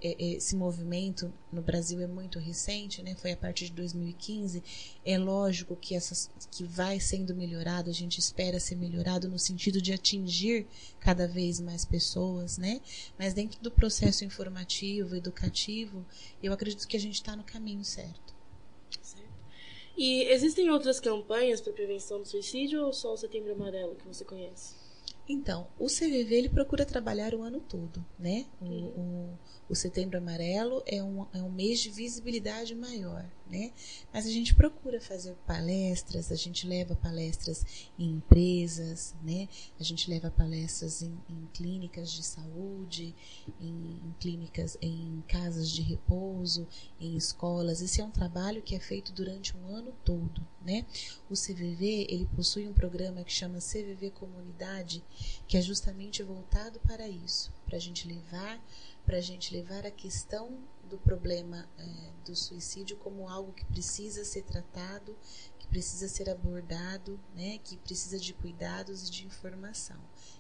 esse 0.02 0.54
movimento 0.54 1.34
no 1.52 1.62
Brasil 1.62 2.02
é 2.02 2.08
muito 2.08 2.40
recente, 2.40 3.02
né? 3.02 3.16
Foi 3.16 3.32
a 3.32 3.38
partir 3.38 3.68
de 3.68 3.72
2015. 3.72 4.62
É 5.06 5.18
lógico 5.18 5.78
que 5.78 5.96
essas 5.96 6.30
que 6.52 6.66
vai 6.66 7.00
sendo 7.00 7.34
melhorado, 7.34 7.90
a 7.90 7.94
gente 7.94 8.20
espera 8.20 8.60
ser 8.60 8.76
melhorado 8.76 9.30
no 9.30 9.40
sentido 9.40 9.82
de 9.82 9.94
atingir 9.94 10.68
cada 11.00 11.26
vez 11.26 11.62
mais 11.62 11.86
pessoas, 11.86 12.58
né? 12.58 12.82
Mas 13.18 13.34
dentro 13.34 13.62
do 13.62 13.72
processo 13.72 14.26
informativo, 14.26 15.16
educativo, 15.16 16.06
eu 16.44 16.52
acredito 16.52 16.86
que 16.86 16.98
a 16.98 17.00
gente 17.00 17.16
está 17.16 17.34
no 17.36 17.44
caminho 17.44 17.86
certo. 17.86 18.36
E 19.98 20.24
existem 20.26 20.70
outras 20.70 21.00
campanhas 21.00 21.60
para 21.60 21.74
prevenção 21.74 22.20
do 22.20 22.28
suicídio 22.28 22.86
ou 22.86 22.94
só 22.94 23.14
o 23.14 23.18
Setembro 23.18 23.54
Amarelo 23.54 23.96
que 23.96 24.08
você 24.08 24.24
conhece? 24.24 24.76
Então, 25.28 25.68
o 25.78 25.88
CVV 25.88 26.36
ele 26.36 26.50
procura 26.50 26.86
trabalhar 26.86 27.34
o 27.34 27.42
ano 27.42 27.60
todo, 27.60 28.06
né? 28.18 28.46
O, 28.62 28.66
uhum. 28.66 29.38
o, 29.68 29.72
o 29.72 29.76
Setembro 29.76 30.18
Amarelo 30.18 30.84
é 30.86 31.04
um, 31.04 31.26
é 31.34 31.42
um 31.42 31.52
mês 31.52 31.80
de 31.80 31.90
visibilidade 31.90 32.76
maior, 32.76 33.26
né? 33.50 33.72
Mas 34.14 34.26
a 34.26 34.30
gente 34.30 34.54
procura 34.54 35.00
fazer 35.00 35.34
palestras, 35.46 36.32
a 36.32 36.36
gente 36.36 36.68
leva 36.68 36.96
palestras 36.96 37.66
em 37.98 38.12
empresas, 38.12 39.16
né? 39.24 39.48
A 39.80 39.84
gente 39.84 40.10
leva 40.10 40.30
palestras 40.30 41.02
em, 41.02 41.18
em 41.30 41.48
clínicas 41.54 42.12
de 42.12 42.24
saúde, 42.24 43.16
em, 43.60 44.00
em, 44.04 44.16
clínicas, 44.20 44.78
em 44.82 45.24
casas 45.28 45.70
de 45.70 45.82
repouso, 45.82 46.68
em 47.00 47.16
escolas. 47.16 47.82
Esse 47.82 48.02
é 48.02 48.04
um 48.04 48.12
trabalho 48.12 48.62
que 48.62 48.76
é 48.76 48.80
feito 48.80 49.12
durante 49.12 49.56
um 49.56 49.68
ano 49.68 49.94
todo, 50.04 50.46
né? 50.62 50.86
O 51.30 51.34
CVV 51.34 52.08
ele 52.10 52.28
possui 52.36 52.68
um 52.68 52.74
programa 52.74 53.24
que 53.24 53.32
chama 53.32 53.60
CVV 53.60 54.12
Comunidade, 54.12 55.04
que 55.48 55.58
é 55.58 55.62
justamente 55.62 56.24
voltado 56.24 56.80
para 56.82 57.08
isso, 57.08 57.52
para 57.66 57.78
a 57.78 57.82
gente 57.82 58.08
levar 58.08 58.62
para 59.08 59.18
a 59.20 59.22
gente 59.22 59.56
levar 59.56 59.86
a 59.86 59.92
questão 59.92 60.52
do 60.88 60.98
problema 60.98 61.68
é, 61.78 61.86
do 62.26 62.36
suicídio 62.36 62.98
como 62.98 63.30
algo 63.30 63.54
que 63.54 63.66
precisa 63.66 64.24
ser 64.26 64.44
tratado, 64.44 65.16
que 65.60 65.68
precisa 65.68 66.08
ser 66.08 66.30
abordado, 66.30 67.20
né, 67.36 67.60
que 67.64 67.78
precisa 67.78 68.18
de 68.20 68.34
cuidados 68.34 69.08
e 69.08 69.12
de 69.12 69.26
informação. 69.26 70.00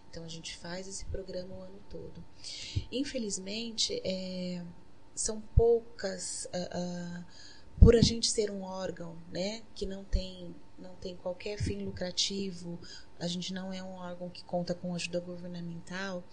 Então 0.10 0.24
a 0.24 0.28
gente 0.28 0.58
faz 0.58 0.88
esse 0.88 1.06
programa 1.06 1.56
o 1.56 1.62
ano 1.62 1.80
todo. 1.90 2.24
Infelizmente, 2.92 4.02
é, 4.04 4.66
são 5.14 5.42
poucas, 5.56 6.46
uh, 6.46 7.22
uh, 7.22 7.26
por 7.80 7.96
a 7.96 8.02
gente 8.02 8.30
ser 8.30 8.50
um 8.50 8.64
órgão, 8.64 9.16
né, 9.32 9.62
que 9.76 9.86
não 9.86 10.04
tem 10.04 10.56
não 10.78 10.96
tem 10.98 11.16
qualquer 11.16 11.58
fim 11.58 11.84
lucrativo, 11.84 12.80
a 13.20 13.26
gente 13.26 13.52
não 13.52 13.74
é 13.74 13.82
um 13.82 13.94
órgão 13.94 14.30
que 14.30 14.44
conta 14.44 14.76
com 14.76 14.94
ajuda 14.94 15.20
governamental 15.20 16.24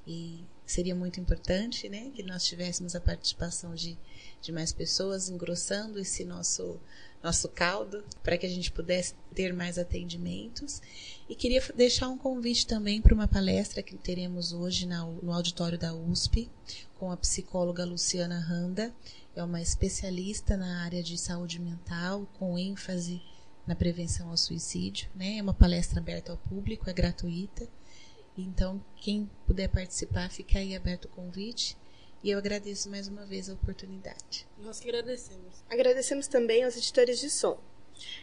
E 0.07 0.45
seria 0.65 0.95
muito 0.95 1.21
importante, 1.21 1.89
né, 1.89 2.11
que 2.15 2.23
nós 2.23 2.45
tivéssemos 2.45 2.95
a 2.95 3.01
participação 3.01 3.75
de, 3.75 3.99
de 4.41 4.53
mais 4.53 4.73
pessoas, 4.73 5.29
engrossando 5.29 5.99
esse 5.99 6.25
nosso 6.25 6.81
nosso 7.23 7.49
caldo 7.49 8.05
para 8.23 8.39
que 8.39 8.47
a 8.47 8.49
gente 8.49 8.71
pudesse 8.71 9.15
ter 9.35 9.53
mais 9.53 9.79
atendimentos. 9.79 10.81
E 11.29 11.35
queria 11.35 11.63
deixar 11.75 12.09
um 12.09 12.19
convite 12.19 12.67
também 12.67 13.01
para 13.01 13.15
uma 13.15 13.29
palestra 13.29 13.83
que 13.83 13.97
teremos 13.97 14.53
hoje 14.53 14.87
na, 14.87 15.05
no 15.05 15.33
auditório 15.33 15.79
da 15.79 15.95
USP 15.95 16.49
com 16.99 17.11
a 17.11 17.17
psicóloga 17.17 17.85
Luciana 17.85 18.39
Randa. 18.39 18.93
É 19.35 19.43
uma 19.43 19.61
especialista 19.61 20.57
na 20.57 20.83
área 20.83 21.03
de 21.03 21.17
saúde 21.17 21.61
mental, 21.61 22.27
com 22.39 22.59
ênfase 22.59 23.23
na 23.67 23.75
prevenção 23.75 24.31
ao 24.31 24.37
suicídio. 24.37 25.09
Né? 25.15 25.39
É 25.39 25.43
uma 25.43 25.55
palestra 25.55 26.01
aberta 26.01 26.33
ao 26.33 26.39
público, 26.39 26.89
é 26.89 26.93
gratuita. 26.93 27.69
Então, 28.37 28.83
quem 28.97 29.29
puder 29.47 29.69
participar, 29.69 30.31
fica 30.31 30.59
aí 30.59 30.75
aberto 30.75 31.07
o 31.07 31.09
convite. 31.09 31.77
E 32.23 32.31
eu 32.31 32.39
agradeço 32.39 32.91
mais 32.91 33.09
uma 33.09 33.25
vez 33.25 33.49
a 33.49 33.55
oportunidade. 33.55 34.47
Nós 34.59 34.81
que 34.81 34.89
agradecemos. 34.89 35.55
Agradecemos 35.71 36.27
também 36.27 36.65
aos 36.65 36.77
editores 36.77 37.21
de 37.21 37.31
som. 37.31 37.59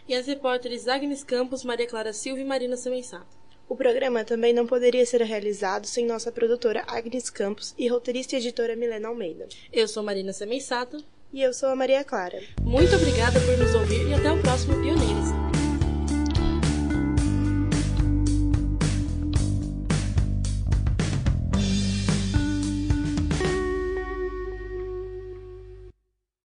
E 0.08 0.14
as 0.14 0.28
repórteres 0.28 0.88
Agnes 0.88 1.24
Campos, 1.24 1.64
Maria 1.64 1.88
Clara 1.88 2.14
Silva 2.14 2.40
e 2.40 2.46
Marina 2.46 2.78
Semensato. 2.78 3.38
O 3.68 3.76
programa 3.76 4.24
também 4.24 4.54
não 4.54 4.68
poderia 4.68 5.06
ser 5.06 5.22
realizado 5.22 5.88
sem 5.88 6.06
nossa 6.06 6.32
produtora 6.32 6.84
Agnes 6.88 7.30
Campos 7.30 7.74
e 7.78 7.88
roteirista 7.88 8.36
e 8.36 8.40
editora 8.40 8.76
Milena 8.76 9.08
Almeida. 9.08 9.48
Eu 9.72 9.88
sou 9.88 10.04
Marina 10.04 10.34
Semensato. 10.34 11.04
E 11.34 11.42
eu 11.42 11.54
sou 11.54 11.68
a 11.68 11.76
Maria 11.76 12.02
Clara. 12.02 12.42
Muito 12.62 12.96
obrigada 12.96 13.40
por 13.42 13.58
nos 13.58 13.76
ouvir 13.76 14.08
e 14.08 14.14
até 14.14 14.32
o 14.32 14.42
próximo 14.42 14.82
Pioneiros. 14.82 15.45